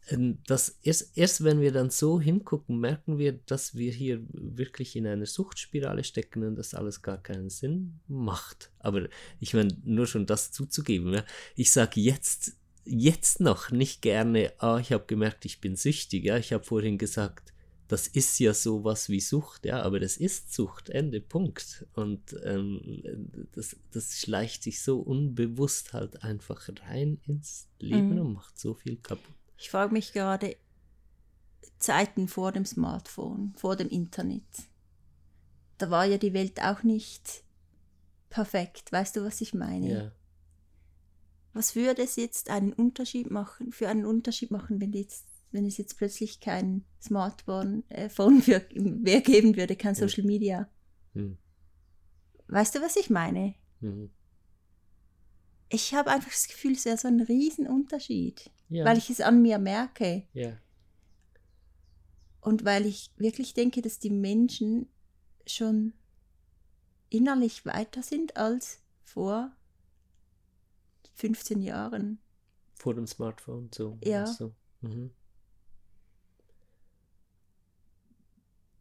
Ähm, 0.09 0.39
das 0.47 0.79
erst, 0.83 1.17
erst 1.17 1.45
wenn 1.45 1.61
wir 1.61 1.73
dann 1.73 1.91
so 1.91 2.21
hingucken, 2.21 2.79
merken 2.79 3.19
wir, 3.19 3.33
dass 3.33 3.75
wir 3.75 3.93
hier 3.93 4.21
wirklich 4.33 4.97
in 4.97 5.07
einer 5.07 5.27
Suchtspirale 5.27 6.05
stecken 6.05 6.45
und 6.45 6.57
das 6.57 6.75
alles 6.75 7.03
gar 7.03 7.23
keinen 7.23 7.51
Sinn 7.51 8.01
macht. 8.09 8.71
Aber 8.79 9.09
ich 9.41 9.55
meine, 9.55 9.77
nur 9.85 10.07
schon 10.07 10.27
das 10.27 10.53
zuzugeben. 10.53 11.15
Ja? 11.15 11.25
Ich 11.57 11.73
sage 11.73 12.01
jetzt, 12.01 12.57
jetzt 12.85 13.41
noch 13.41 13.71
nicht 13.71 14.03
gerne, 14.03 14.53
ah, 14.59 14.79
ich 14.79 14.93
habe 14.93 15.05
gemerkt, 15.07 15.45
ich 15.45 15.61
bin 15.61 15.77
süchtig. 15.77 16.25
Ja? 16.25 16.37
Ich 16.37 16.53
habe 16.53 16.65
vorhin 16.65 16.99
gesagt, 16.99 17.55
das 17.89 18.07
ist 18.07 18.39
ja 18.39 18.55
sowas 18.55 19.09
wie 19.09 19.21
Sucht, 19.21 19.67
ja, 19.67 19.83
aber 19.83 20.01
das 20.01 20.17
ist 20.17 20.55
Sucht, 20.55 20.89
Ende, 20.89 21.21
Punkt. 21.21 21.87
Und 21.95 22.35
ähm, 22.43 23.05
das, 23.53 23.77
das 23.93 24.19
schleicht 24.19 24.63
sich 24.63 24.83
so 24.83 25.01
unbewusst 25.01 25.93
halt 25.93 26.23
einfach 26.23 26.69
rein 26.89 27.21
ins 27.27 27.69
Leben 27.79 28.15
mhm. 28.15 28.21
und 28.21 28.33
macht 28.35 28.59
so 28.59 28.75
viel 28.75 28.97
kaputt. 28.97 29.35
Ich 29.57 29.71
frage 29.71 29.93
mich 29.93 30.13
gerade, 30.13 30.57
Zeiten 31.79 32.29
vor 32.29 32.53
dem 32.53 32.65
Smartphone, 32.65 33.53
vor 33.57 33.77
dem 33.77 33.89
Internet. 33.89 34.43
Da 35.79 35.91
war 35.91 36.05
ja 36.05 36.19
die 36.19 36.33
Welt 36.33 36.63
auch 36.63 36.83
nicht 36.83 37.45
perfekt. 38.31 38.93
Weißt 38.93 39.17
du, 39.17 39.25
was 39.25 39.41
ich 39.41 39.55
meine? 39.55 39.91
Ja. 39.91 40.13
Was 41.53 41.77
würde 41.77 42.03
es 42.03 42.17
jetzt 42.17 42.51
einen 42.51 42.73
Unterschied 42.73 43.31
machen, 43.31 43.71
für 43.71 43.89
einen 43.89 44.07
Unterschied 44.07 44.51
machen, 44.51 44.81
wenn 44.81 44.93
jetzt 44.93 45.27
wenn 45.55 45.65
es 45.67 45.77
jetzt 45.77 45.97
plötzlich 45.97 46.41
kein 46.41 46.85
Smartphone 47.01 47.89
äh, 47.89 48.09
für, 48.09 48.29
mehr 48.75 49.21
geben 49.21 49.57
würde, 49.57 49.77
kein 49.77 49.95
Social 49.95 50.25
Media. 50.25 50.69
Mhm. 51.15 51.39
Weißt 52.49 52.75
du, 52.75 52.83
was 52.83 52.97
ich 52.97 53.09
meine? 53.09 53.55
Mhm. 53.81 54.11
Ich 55.75 55.93
habe 55.93 56.11
einfach 56.11 56.31
das 56.31 56.47
Gefühl, 56.47 56.73
es 56.73 56.85
wäre 56.85 56.97
so 56.97 57.09
ein 57.09 57.21
Riesenunterschied, 57.21 58.49
ja. 58.69 58.85
weil 58.85 58.97
ich 58.97 59.11
es 59.11 59.21
an 59.21 59.43
mir 59.43 59.59
merke. 59.59 60.23
Ja. 60.33 60.57
Und 62.41 62.65
weil 62.65 62.87
ich 62.87 63.11
wirklich 63.17 63.55
denke, 63.55 63.83
dass 63.83 63.99
die 63.99 64.11
Menschen 64.11 64.89
schon 65.47 65.93
innerlich 67.11 67.67
weiter 67.67 68.05
sind 68.05 68.37
als 68.37 68.83
vor 69.03 69.51
15 71.15 71.61
Jahren. 71.61 72.19
Vor 72.75 72.95
dem 72.95 73.09
Smartphone, 73.09 73.69
so. 73.75 73.99
Ja. 74.05 74.27
So. 74.27 74.55
Mhm. 74.81 75.11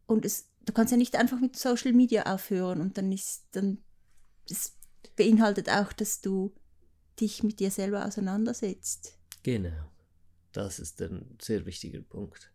Und 0.06 0.24
es, 0.24 0.48
du 0.64 0.72
kannst 0.72 0.92
ja 0.92 0.96
nicht 0.96 1.16
einfach 1.16 1.40
mit 1.40 1.56
Social 1.56 1.92
Media 1.92 2.32
aufhören 2.32 2.80
und 2.80 2.98
dann 2.98 3.10
ist 3.10 3.48
dann 3.50 3.82
es 4.48 4.76
beinhaltet 5.16 5.70
auch, 5.70 5.92
dass 5.92 6.20
du 6.20 6.54
dich 7.20 7.42
mit 7.42 7.60
dir 7.60 7.70
selber 7.70 8.06
auseinandersetzt. 8.06 9.18
Genau. 9.42 9.90
Das 10.52 10.78
ist 10.78 11.00
ein 11.02 11.36
sehr 11.40 11.66
wichtiger 11.66 12.00
Punkt. 12.00 12.52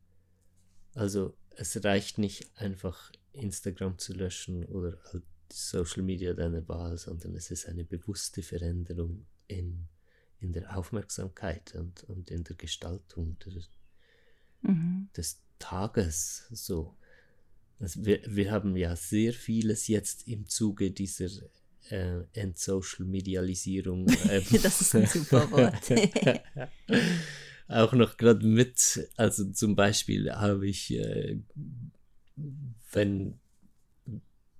Also 0.93 1.37
es 1.55 1.83
reicht 1.83 2.17
nicht 2.17 2.49
einfach 2.55 3.11
Instagram 3.33 3.97
zu 3.97 4.13
löschen 4.13 4.65
oder 4.65 4.97
halt 5.11 5.23
Social 5.51 6.03
Media 6.03 6.33
deiner 6.33 6.67
Wahl, 6.67 6.97
sondern 6.97 7.35
es 7.35 7.51
ist 7.51 7.67
eine 7.67 7.83
bewusste 7.83 8.41
Veränderung 8.43 9.25
in, 9.47 9.87
in 10.39 10.53
der 10.53 10.77
Aufmerksamkeit 10.77 11.75
und, 11.75 12.03
und 12.05 12.31
in 12.31 12.43
der 12.43 12.55
Gestaltung 12.55 13.37
der, 13.39 13.63
mhm. 14.61 15.09
des 15.15 15.41
Tages 15.57 16.47
so. 16.51 16.95
Also 17.79 18.05
wir, 18.05 18.21
wir 18.27 18.51
haben 18.51 18.75
ja 18.75 18.95
sehr 18.95 19.33
vieles 19.33 19.87
jetzt 19.87 20.27
im 20.27 20.47
Zuge 20.47 20.91
dieser 20.91 21.29
äh, 21.89 22.23
Entsocial-Medialisierung. 22.33 24.07
Ähm, 24.29 24.43
das 24.61 24.81
ist 24.81 24.95
ein 24.95 25.07
super 25.07 25.49
Wort. 25.51 26.41
auch 27.67 27.93
noch 27.93 28.17
gerade 28.17 28.45
mit, 28.45 29.07
also 29.15 29.45
zum 29.51 29.75
Beispiel 29.75 30.31
habe 30.31 30.67
ich, 30.67 30.93
äh, 30.93 31.39
wenn 32.91 33.39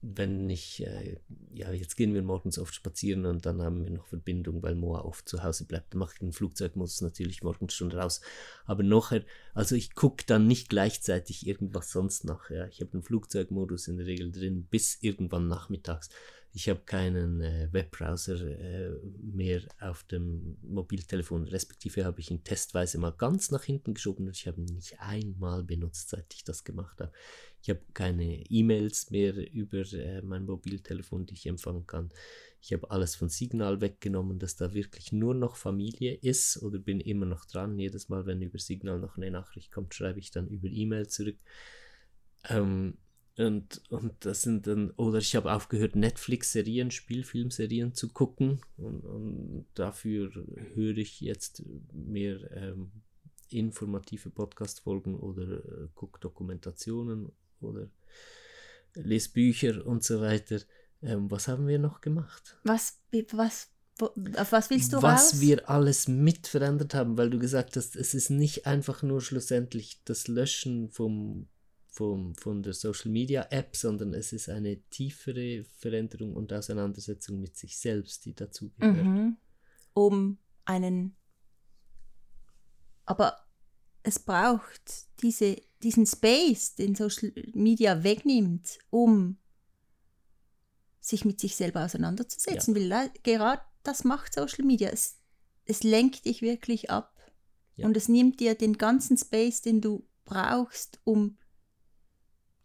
wenn 0.02 0.50
ich, 0.50 0.86
äh, 0.86 1.18
ja, 1.54 1.72
jetzt 1.72 1.98
gehen 1.98 2.14
wir 2.14 2.22
morgens 2.22 2.58
oft 2.58 2.74
spazieren 2.74 3.26
und 3.26 3.46
dann 3.46 3.62
haben 3.62 3.84
wir 3.84 3.92
noch 3.92 4.08
Verbindung, 4.08 4.64
weil 4.64 4.76
Moa 4.76 5.02
oft 5.02 5.28
zu 5.28 5.44
Hause 5.44 5.66
bleibt. 5.66 5.94
Dann 5.94 6.00
mache 6.00 6.14
ich 6.14 6.20
den 6.20 6.32
Flugzeugmodus 6.32 7.02
natürlich 7.02 7.44
morgens 7.44 7.74
schon 7.74 7.92
raus. 7.92 8.22
Aber 8.66 8.84
nachher, 8.84 9.26
also 9.54 9.76
ich 9.76 9.96
gucke 9.96 10.24
dann 10.26 10.48
nicht 10.48 10.70
gleichzeitig 10.70 11.46
irgendwas 11.46 11.92
sonst 11.92 12.24
nach. 12.24 12.50
Ja. 12.50 12.68
Ich 12.68 12.80
habe 12.80 12.92
den 12.92 13.04
Flugzeugmodus 13.04 13.88
in 13.88 13.98
der 13.98 14.06
Regel 14.06 14.32
drin 14.32 14.68
bis 14.70 14.98
irgendwann 15.02 15.48
nachmittags. 15.48 16.10
Ich 16.52 16.68
habe 16.68 16.82
keinen 16.82 17.42
äh, 17.42 17.68
Webbrowser 17.72 18.42
äh, 18.42 18.90
mehr 19.22 19.62
auf 19.80 20.04
dem 20.04 20.58
Mobiltelefon, 20.64 21.48
respektive 21.48 22.06
habe 22.06 22.20
ich 22.22 22.32
ihn 22.32 22.44
testweise 22.44 22.98
mal 22.98 23.12
ganz 23.12 23.52
nach 23.52 23.64
hinten 23.64 23.94
geschoben 23.94 24.26
und 24.26 24.36
ich 24.36 24.48
habe 24.48 24.62
ihn 24.62 24.74
nicht 24.74 25.00
einmal 25.00 25.64
benutzt, 25.64 26.10
seit 26.10 26.34
ich 26.34 26.44
das 26.44 26.64
gemacht 26.64 27.00
habe. 27.02 27.12
Ich 27.62 27.70
habe 27.70 27.82
keine 27.94 28.44
E-Mails 28.50 29.12
mehr 29.12 29.36
über 29.54 29.82
äh, 29.94 30.24
mein 30.24 30.46
Mobiltelefon, 30.46 31.28
die 31.28 31.36
ich 31.36 31.46
empfangen 31.46 31.86
kann. 31.86 32.10
Ich 32.62 32.74
habe 32.74 32.90
alles 32.90 33.16
von 33.16 33.30
Signal 33.30 33.80
weggenommen, 33.80 34.40
dass 34.40 34.56
da 34.56 34.74
wirklich 34.74 35.12
nur 35.12 35.36
noch 35.36 35.56
Familie 35.56 36.16
ist 36.16 36.62
oder 36.64 36.80
bin 36.80 37.00
immer 37.00 37.28
noch 37.28 37.46
dran. 37.46 37.78
Jedes 37.78 38.10
Mal, 38.10 38.26
wenn 38.26 38.42
über 38.42 38.58
Signal 38.58 39.00
noch 39.00 39.18
eine 39.18 39.30
Nachricht 39.30 39.72
kommt, 39.72 39.94
schreibe 39.94 40.20
ich 40.20 40.32
dann 40.32 40.48
über 40.48 40.68
E-Mail 40.68 41.08
zurück. 41.08 41.38
Ähm, 42.50 42.98
und, 43.40 43.82
und 43.90 44.14
das 44.26 44.42
sind 44.42 44.68
dann, 44.68 44.92
oder 44.92 45.20
ich 45.20 45.34
habe 45.36 45.54
aufgehört, 45.54 45.96
Netflix-Serien, 45.96 46.92
Spielfilmserien 46.92 47.94
zu 47.94 48.10
gucken. 48.10 48.60
Und, 48.76 49.06
und, 49.06 49.66
dafür 49.76 50.30
höre 50.74 50.98
ich 50.98 51.22
jetzt 51.22 51.64
mehr 51.94 52.52
ähm, 52.52 52.92
informative 53.50 54.30
Podcast-Folgen 54.30 55.18
oder 55.18 55.64
äh, 55.64 55.88
gucke 55.96 56.20
Dokumentationen 56.20 57.32
oder 57.62 57.90
lese 58.94 59.30
Bücher 59.30 59.86
und 59.86 60.04
so 60.04 60.20
weiter. 60.20 60.60
Ähm, 61.02 61.32
was 61.32 61.48
haben 61.48 61.66
wir 61.66 61.80
noch 61.80 62.02
gemacht? 62.02 62.58
Was, 62.66 63.00
was, 63.32 63.70
auf 64.36 64.52
was 64.52 64.70
willst 64.70 64.92
du 64.92 65.02
was 65.02 65.34
raus? 65.34 65.40
wir 65.40 65.70
alles 65.70 66.10
mit 66.10 66.48
verändert 66.48 66.94
haben, 66.94 67.18
weil 67.18 67.30
du 67.30 67.40
gesagt 67.40 67.78
hast, 67.78 67.96
es 67.96 68.14
ist 68.14 68.32
nicht 68.32 68.66
einfach 68.66 69.02
nur 69.02 69.22
schlussendlich 69.22 70.02
das 70.04 70.28
Löschen 70.28 70.90
vom 70.90 71.48
vom, 72.00 72.34
von 72.36 72.64
der 72.64 72.72
Social 72.72 73.12
Media 73.12 73.46
App, 73.50 73.76
sondern 73.76 74.14
es 74.14 74.32
ist 74.32 74.48
eine 74.48 74.80
tiefere 74.90 75.66
Veränderung 75.66 76.34
und 76.34 76.54
Auseinandersetzung 76.54 77.42
mit 77.42 77.58
sich 77.58 77.78
selbst, 77.78 78.24
die 78.24 78.34
dazu 78.34 78.72
gehört. 78.80 79.06
Mhm. 79.06 79.36
Um 79.94 80.38
einen. 80.64 81.18
Aber 83.04 83.36
es 84.02 84.18
braucht 84.18 85.08
diese, 85.22 85.62
diesen 85.84 86.06
Space, 86.06 86.76
den 86.76 86.96
Social 86.96 87.34
Media 87.54 88.02
wegnimmt, 88.02 88.80
um 88.90 89.38
sich 91.02 91.26
mit 91.26 91.42
sich 91.42 91.58
selber 91.58 91.84
auseinanderzusetzen. 91.84 92.74
Ja. 92.78 92.90
Weil 92.90 93.12
gerade 93.24 93.62
das 93.84 94.06
macht 94.06 94.34
Social 94.34 94.64
Media. 94.64 94.88
Es, 94.88 95.18
es 95.66 95.84
lenkt 95.84 96.24
dich 96.24 96.42
wirklich 96.42 96.90
ab. 96.90 97.14
Ja. 97.76 97.88
Und 97.88 97.98
es 97.98 98.08
nimmt 98.08 98.40
dir 98.40 98.56
den 98.56 98.78
ganzen 98.78 99.18
Space, 99.18 99.62
den 99.62 99.82
du 99.82 100.08
brauchst, 100.24 101.02
um 101.04 101.39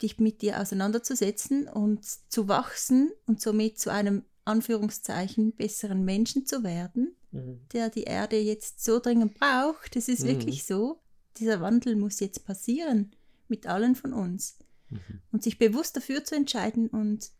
dich 0.02 0.18
mit 0.18 0.42
dir 0.42 0.60
auseinanderzusetzen 0.60 1.68
und 1.68 2.04
zu 2.04 2.48
wachsen 2.48 3.12
und 3.26 3.40
somit 3.40 3.78
zu 3.78 3.90
einem 3.90 4.24
Anführungszeichen 4.44 5.52
besseren 5.52 6.04
Menschen 6.04 6.46
zu 6.46 6.62
werden, 6.62 7.16
mhm. 7.30 7.60
der 7.72 7.90
die 7.90 8.04
Erde 8.04 8.38
jetzt 8.38 8.84
so 8.84 8.98
dringend 8.98 9.34
braucht. 9.38 9.96
Es 9.96 10.08
ist 10.08 10.22
mhm. 10.22 10.28
wirklich 10.28 10.64
so. 10.64 11.00
Dieser 11.38 11.60
Wandel 11.60 11.96
muss 11.96 12.20
jetzt 12.20 12.44
passieren 12.44 13.12
mit 13.48 13.66
allen 13.66 13.94
von 13.94 14.12
uns. 14.12 14.58
Mhm. 14.90 15.20
Und 15.32 15.42
sich 15.42 15.58
bewusst 15.58 15.96
dafür 15.96 16.24
zu 16.24 16.34
entscheiden 16.34 16.88
und 16.88 17.30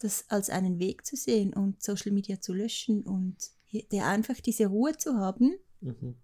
das 0.00 0.24
als 0.28 0.50
einen 0.50 0.78
Weg 0.78 1.04
zu 1.04 1.16
sehen 1.16 1.52
und 1.52 1.82
Social 1.82 2.12
Media 2.12 2.40
zu 2.40 2.52
löschen 2.52 3.02
und 3.02 3.36
der 3.92 4.06
einfach 4.06 4.40
diese 4.40 4.66
Ruhe 4.66 4.96
zu 4.96 5.16
haben, 5.16 5.56
mhm. 5.80 6.16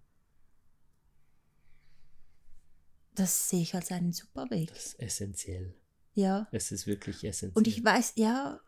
Das 3.15 3.49
sehe 3.49 3.61
ich 3.61 3.75
als 3.75 3.91
einen 3.91 4.11
super 4.11 4.49
Weg. 4.49 4.69
Das 4.69 4.85
ist 4.85 4.99
essentiell. 4.99 5.73
Ja. 6.13 6.47
Es 6.51 6.71
ist 6.71 6.87
wirklich 6.87 7.23
essentiell. 7.23 7.57
Und 7.57 7.67
ich 7.67 7.83
weiß, 7.83 8.13
ja, 8.15 8.59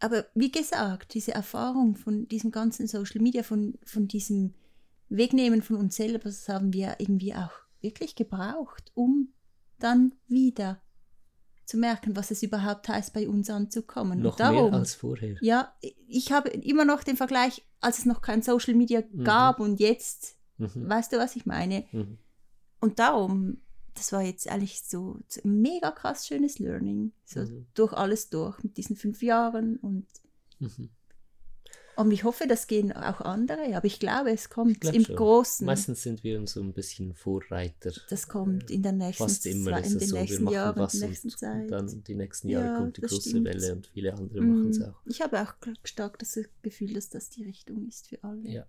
aber 0.00 0.26
wie 0.34 0.50
gesagt, 0.50 1.14
diese 1.14 1.32
Erfahrung 1.32 1.96
von 1.96 2.28
diesem 2.28 2.50
ganzen 2.50 2.86
Social 2.86 3.20
Media, 3.20 3.42
von, 3.42 3.78
von 3.84 4.08
diesem 4.08 4.54
Wegnehmen 5.08 5.62
von 5.62 5.76
uns 5.76 5.96
selber, 5.96 6.18
das 6.24 6.48
haben 6.48 6.72
wir 6.72 6.96
irgendwie 6.98 7.34
auch 7.34 7.52
wirklich 7.80 8.14
gebraucht, 8.14 8.92
um 8.94 9.32
dann 9.78 10.14
wieder 10.26 10.80
zu 11.64 11.76
merken, 11.76 12.16
was 12.16 12.30
es 12.30 12.42
überhaupt 12.42 12.88
heißt, 12.88 13.12
bei 13.12 13.28
uns 13.28 13.50
anzukommen. 13.50 14.20
Noch 14.20 14.36
darum, 14.36 14.70
mehr 14.70 14.80
als 14.80 14.94
vorher. 14.94 15.36
Ja, 15.40 15.74
ich 16.06 16.32
habe 16.32 16.48
immer 16.48 16.84
noch 16.84 17.04
den 17.04 17.16
Vergleich, 17.16 17.62
als 17.80 17.98
es 17.98 18.06
noch 18.06 18.22
kein 18.22 18.42
Social 18.42 18.74
Media 18.74 19.02
mhm. 19.12 19.24
gab 19.24 19.60
und 19.60 19.78
jetzt, 19.78 20.36
mhm. 20.56 20.88
weißt 20.88 21.12
du, 21.12 21.18
was 21.18 21.36
ich 21.36 21.44
meine? 21.44 21.84
Mhm. 21.92 22.18
Und 22.80 22.98
darum 22.98 23.58
das 23.98 24.12
war 24.12 24.22
jetzt 24.22 24.48
eigentlich 24.48 24.82
so, 24.82 25.18
so 25.28 25.40
ein 25.44 25.60
mega 25.60 25.90
krass 25.90 26.26
schönes 26.26 26.58
Learning. 26.58 27.12
So 27.24 27.40
Mhm. 27.40 27.66
durch 27.74 27.92
alles 27.92 28.30
durch 28.30 28.62
mit 28.62 28.76
diesen 28.76 28.96
fünf 28.96 29.22
Jahren 29.22 29.76
und 29.76 30.06
Mhm. 30.60 30.90
und 31.96 32.10
ich 32.12 32.22
hoffe, 32.22 32.46
das 32.46 32.68
gehen 32.68 32.92
auch 32.92 33.20
andere, 33.20 33.76
aber 33.76 33.84
ich 33.86 33.98
glaube, 33.98 34.30
es 34.30 34.48
kommt 34.50 34.80
glaub 34.80 34.94
im 34.94 35.04
schon. 35.04 35.16
Großen. 35.16 35.66
Meistens 35.66 36.02
sind 36.02 36.22
wir 36.22 36.46
so 36.46 36.60
ein 36.60 36.72
bisschen 36.72 37.12
Vorreiter. 37.14 37.92
das 38.08 38.28
kommt 38.28 38.70
in 38.70 38.82
der 38.84 38.92
nächsten 38.92 39.24
Fast 39.24 39.46
immer 39.46 39.72
Zeit, 39.72 39.86
ist 39.86 39.94
es 39.96 40.08
so, 40.10 40.16
wir 40.16 40.40
machen 40.40 40.52
Jahren, 40.54 40.78
was 40.78 41.02
und, 41.02 41.70
dann 41.72 42.04
die 42.04 42.14
nächsten 42.14 42.48
Jahre 42.50 42.66
Ja, 42.68 42.76
kommt 42.76 42.96
die 42.98 43.00
große 43.00 43.30
stimmt. 43.30 43.46
Welle 43.46 43.72
und 43.72 43.86
viele 43.88 44.14
andere 44.14 44.40
Mm, 44.42 44.48
machen 44.48 44.70
es 44.70 44.80
auch. 44.82 45.00
Ich 45.06 45.20
habe 45.20 45.40
auch 45.42 45.54
stark 45.84 46.18
das 46.20 46.38
Gefühl, 46.62 46.92
dass 46.94 47.08
das 47.08 47.30
die 47.30 47.42
Richtung 47.44 47.88
ist 47.88 48.08
für 48.08 48.22
alle. 48.22 48.48
Ja. 48.48 48.66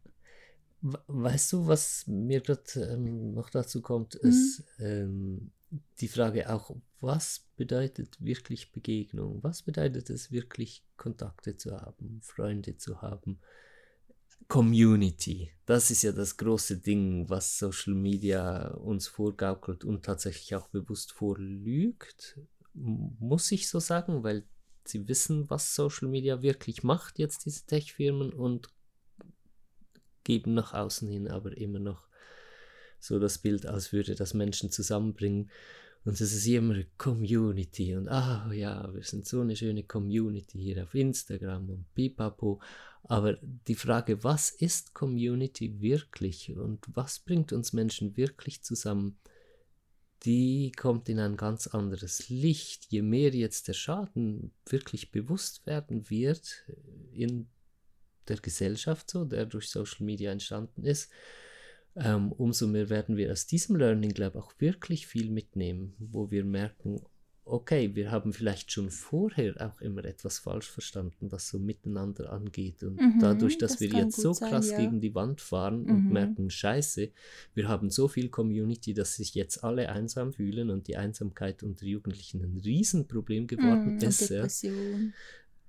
We- 0.82 1.02
Weißt 1.08 1.54
du, 1.54 1.68
was 1.68 2.08
mir 2.08 2.42
gerade 2.42 2.62
ähm, 2.94 3.34
noch 3.34 3.50
dazu 3.50 3.82
kommt, 3.82 4.16
Mhm. 4.22 4.30
ist 4.30 4.64
ähm, 4.80 5.52
die 6.00 6.08
Frage 6.08 6.50
auch, 6.50 6.76
was 7.02 7.46
bedeutet 7.56 8.18
wirklich 8.24 8.72
Begegnung? 8.72 9.44
Was 9.44 9.62
bedeutet 9.64 10.10
es 10.10 10.32
wirklich, 10.32 10.84
Kontakte 10.98 11.56
zu 11.58 11.72
haben, 11.80 12.22
Freunde 12.22 12.78
zu 12.78 13.02
haben? 13.02 13.40
Community, 14.48 15.52
das 15.66 15.92
ist 15.92 16.02
ja 16.02 16.12
das 16.12 16.36
große 16.38 16.80
Ding, 16.80 17.30
was 17.30 17.60
Social 17.60 17.94
Media 17.94 18.70
uns 18.70 19.08
vorgaukelt 19.08 19.84
und 19.86 20.04
tatsächlich 20.04 20.56
auch 20.56 20.70
bewusst 20.70 21.12
vorlügt. 21.12 22.40
Muss 22.74 23.52
ich 23.52 23.70
so 23.70 23.80
sagen, 23.80 24.24
weil 24.24 24.44
sie 24.86 25.08
wissen, 25.08 25.50
was 25.52 25.76
Social 25.76 26.08
Media 26.08 26.42
wirklich 26.42 26.84
macht, 26.84 27.20
jetzt 27.20 27.46
diese 27.46 27.66
Tech-Firmen 27.68 28.34
und 28.34 28.70
geben 30.30 30.54
nach 30.54 30.76
außen 30.76 31.10
hin 31.10 31.28
aber 31.28 31.58
immer 31.58 31.80
noch 31.80 32.08
so 33.00 33.18
das 33.18 33.40
Bild, 33.40 33.66
als 33.66 33.92
würde 33.92 34.14
das 34.14 34.36
Menschen 34.36 34.70
zusammenbringen. 34.70 35.50
Und 36.06 36.22
es 36.22 36.32
ist 36.32 36.46
immer 36.46 36.84
Community 37.00 37.96
und 37.96 38.08
ah 38.10 38.52
ja, 38.54 38.94
wir 38.94 39.02
sind 39.04 39.28
so 39.28 39.42
eine 39.42 39.56
schöne 39.56 39.84
Community 39.84 40.60
hier 40.60 40.84
auf 40.84 40.94
Instagram 40.94 41.70
und 41.72 41.94
pipapo. 41.96 42.62
Aber 43.04 43.40
die 43.42 43.74
Frage, 43.74 44.24
was 44.24 44.52
ist 44.52 44.94
Community 44.94 45.82
wirklich 45.82 46.56
und 46.56 46.86
was 46.94 47.20
bringt 47.20 47.52
uns 47.52 47.74
Menschen 47.74 48.16
wirklich 48.16 48.62
zusammen, 48.62 49.18
die 50.24 50.72
kommt 50.74 51.10
in 51.10 51.20
ein 51.20 51.38
ganz 51.38 51.66
anderes 51.66 52.30
Licht. 52.30 52.86
Je 52.90 53.02
mehr 53.02 53.32
jetzt 53.32 53.68
der 53.68 53.74
Schaden 53.74 54.52
wirklich 54.68 55.12
bewusst 55.12 55.66
werden 55.66 56.08
wird 56.10 56.66
in 57.14 57.48
der 58.30 58.38
Gesellschaft, 58.38 59.10
so, 59.10 59.26
der 59.26 59.46
durch 59.46 59.70
Social 59.70 60.06
Media 60.06 60.32
entstanden 60.32 60.84
ist, 60.84 61.10
ähm, 61.96 62.32
umso 62.32 62.68
mehr 62.68 62.90
werden 62.90 63.18
wir 63.18 63.32
aus 63.32 63.46
diesem 63.48 63.76
Learning, 63.76 64.14
ich, 64.16 64.36
auch 64.36 64.54
wirklich 64.60 65.08
viel 65.08 65.30
mitnehmen, 65.32 65.96
wo 66.00 66.32
wir 66.32 66.46
merken, 66.46 67.02
okay, 67.46 67.96
wir 67.96 68.12
haben 68.12 68.32
vielleicht 68.32 68.72
schon 68.72 68.92
vorher 68.92 69.56
auch 69.60 69.82
immer 69.82 70.06
etwas 70.06 70.38
falsch 70.40 70.70
verstanden, 70.70 71.32
was 71.32 71.50
so 71.50 71.58
miteinander 71.58 72.32
angeht. 72.32 72.84
Und 72.84 73.02
Mhm, 73.02 73.18
dadurch, 73.20 73.58
dass 73.58 73.72
das 73.74 73.82
wir 73.82 73.90
jetzt 73.90 74.20
so 74.22 74.34
sein, 74.34 74.50
krass 74.50 74.70
ja. 74.70 74.76
gegen 74.78 75.02
die 75.02 75.16
Wand 75.16 75.42
fahren 75.42 75.86
und 75.88 76.10
Mhm. 76.10 76.14
merken, 76.14 76.50
scheiße, 76.52 77.10
wir 77.56 77.68
haben 77.68 77.90
so 77.90 78.08
viel 78.08 78.30
Community, 78.30 78.94
dass 78.94 79.16
sich 79.16 79.34
jetzt 79.34 79.64
alle 79.64 79.90
einsam 79.90 80.32
fühlen 80.32 80.70
und 80.70 80.88
die 80.88 80.96
Einsamkeit 80.98 81.64
unter 81.64 81.86
Jugendlichen 81.86 82.44
ein 82.44 82.58
Riesenproblem 82.64 83.48
geworden 83.48 83.94
und 83.94 84.04
ist. 84.04 84.30
Ja. 84.30 84.48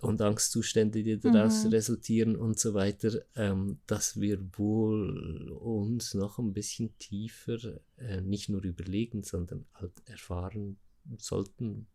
Und 0.03 0.21
Angstzustände, 0.23 1.03
die 1.03 1.19
daraus 1.21 1.65
Mhm. 1.65 1.71
resultieren 1.71 2.37
und 2.37 2.59
so 2.59 2.75
weiter, 2.75 3.23
ähm, 3.37 3.81
dass 3.87 4.21
wir 4.21 4.41
wohl 4.59 5.51
uns 5.53 6.15
noch 6.15 6.39
ein 6.39 6.53
bisschen 6.53 6.97
tiefer 6.99 7.81
äh, 7.97 8.21
nicht 8.21 8.49
nur 8.49 8.63
überlegen, 8.65 9.23
sondern 9.23 9.67
halt 9.75 9.93
erfahren 10.07 10.79
sollten, 11.19 11.87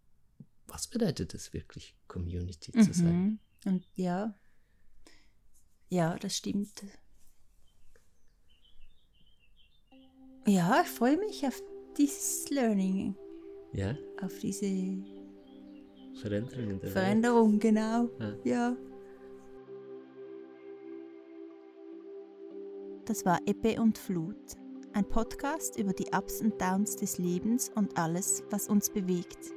was 0.68 0.88
bedeutet 0.88 1.34
es 1.34 1.54
wirklich, 1.54 1.96
Community 2.08 2.72
zu 2.72 2.94
sein. 2.94 3.16
Mhm. 3.24 3.40
Und 3.66 3.88
ja, 3.96 4.36
ja, 5.90 6.18
das 6.18 6.38
stimmt. 6.38 6.84
Ja, 10.48 10.82
ich 10.84 10.90
freue 10.90 11.18
mich 11.18 11.46
auf 11.46 11.60
dieses 11.98 12.50
Learning, 12.50 13.16
Ja, 13.74 13.98
auf 14.22 14.38
diese 14.40 14.66
Veränderungen 16.16 16.80
der 16.80 16.84
Welt. 16.84 16.94
Veränderung, 16.94 17.60
genau. 17.60 18.10
Ja. 18.20 18.36
Ja. 18.44 18.78
Das 23.06 23.26
war 23.26 23.40
Ebbe 23.46 23.80
und 23.80 23.98
Flut, 23.98 24.36
ein 24.94 25.08
Podcast 25.08 25.78
über 25.78 25.94
die 25.94 26.08
Ups 26.16 26.42
und 26.42 26.60
Downs 26.60 26.96
des 26.96 27.20
Lebens 27.20 27.72
und 27.76 27.98
alles, 28.00 28.44
was 28.50 28.68
uns 28.68 28.90
bewegt, 28.90 29.54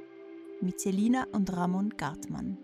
mit 0.61 0.79
Selina 0.79 1.25
und 1.31 1.51
Ramon 1.51 1.89
Gartmann. 1.89 2.57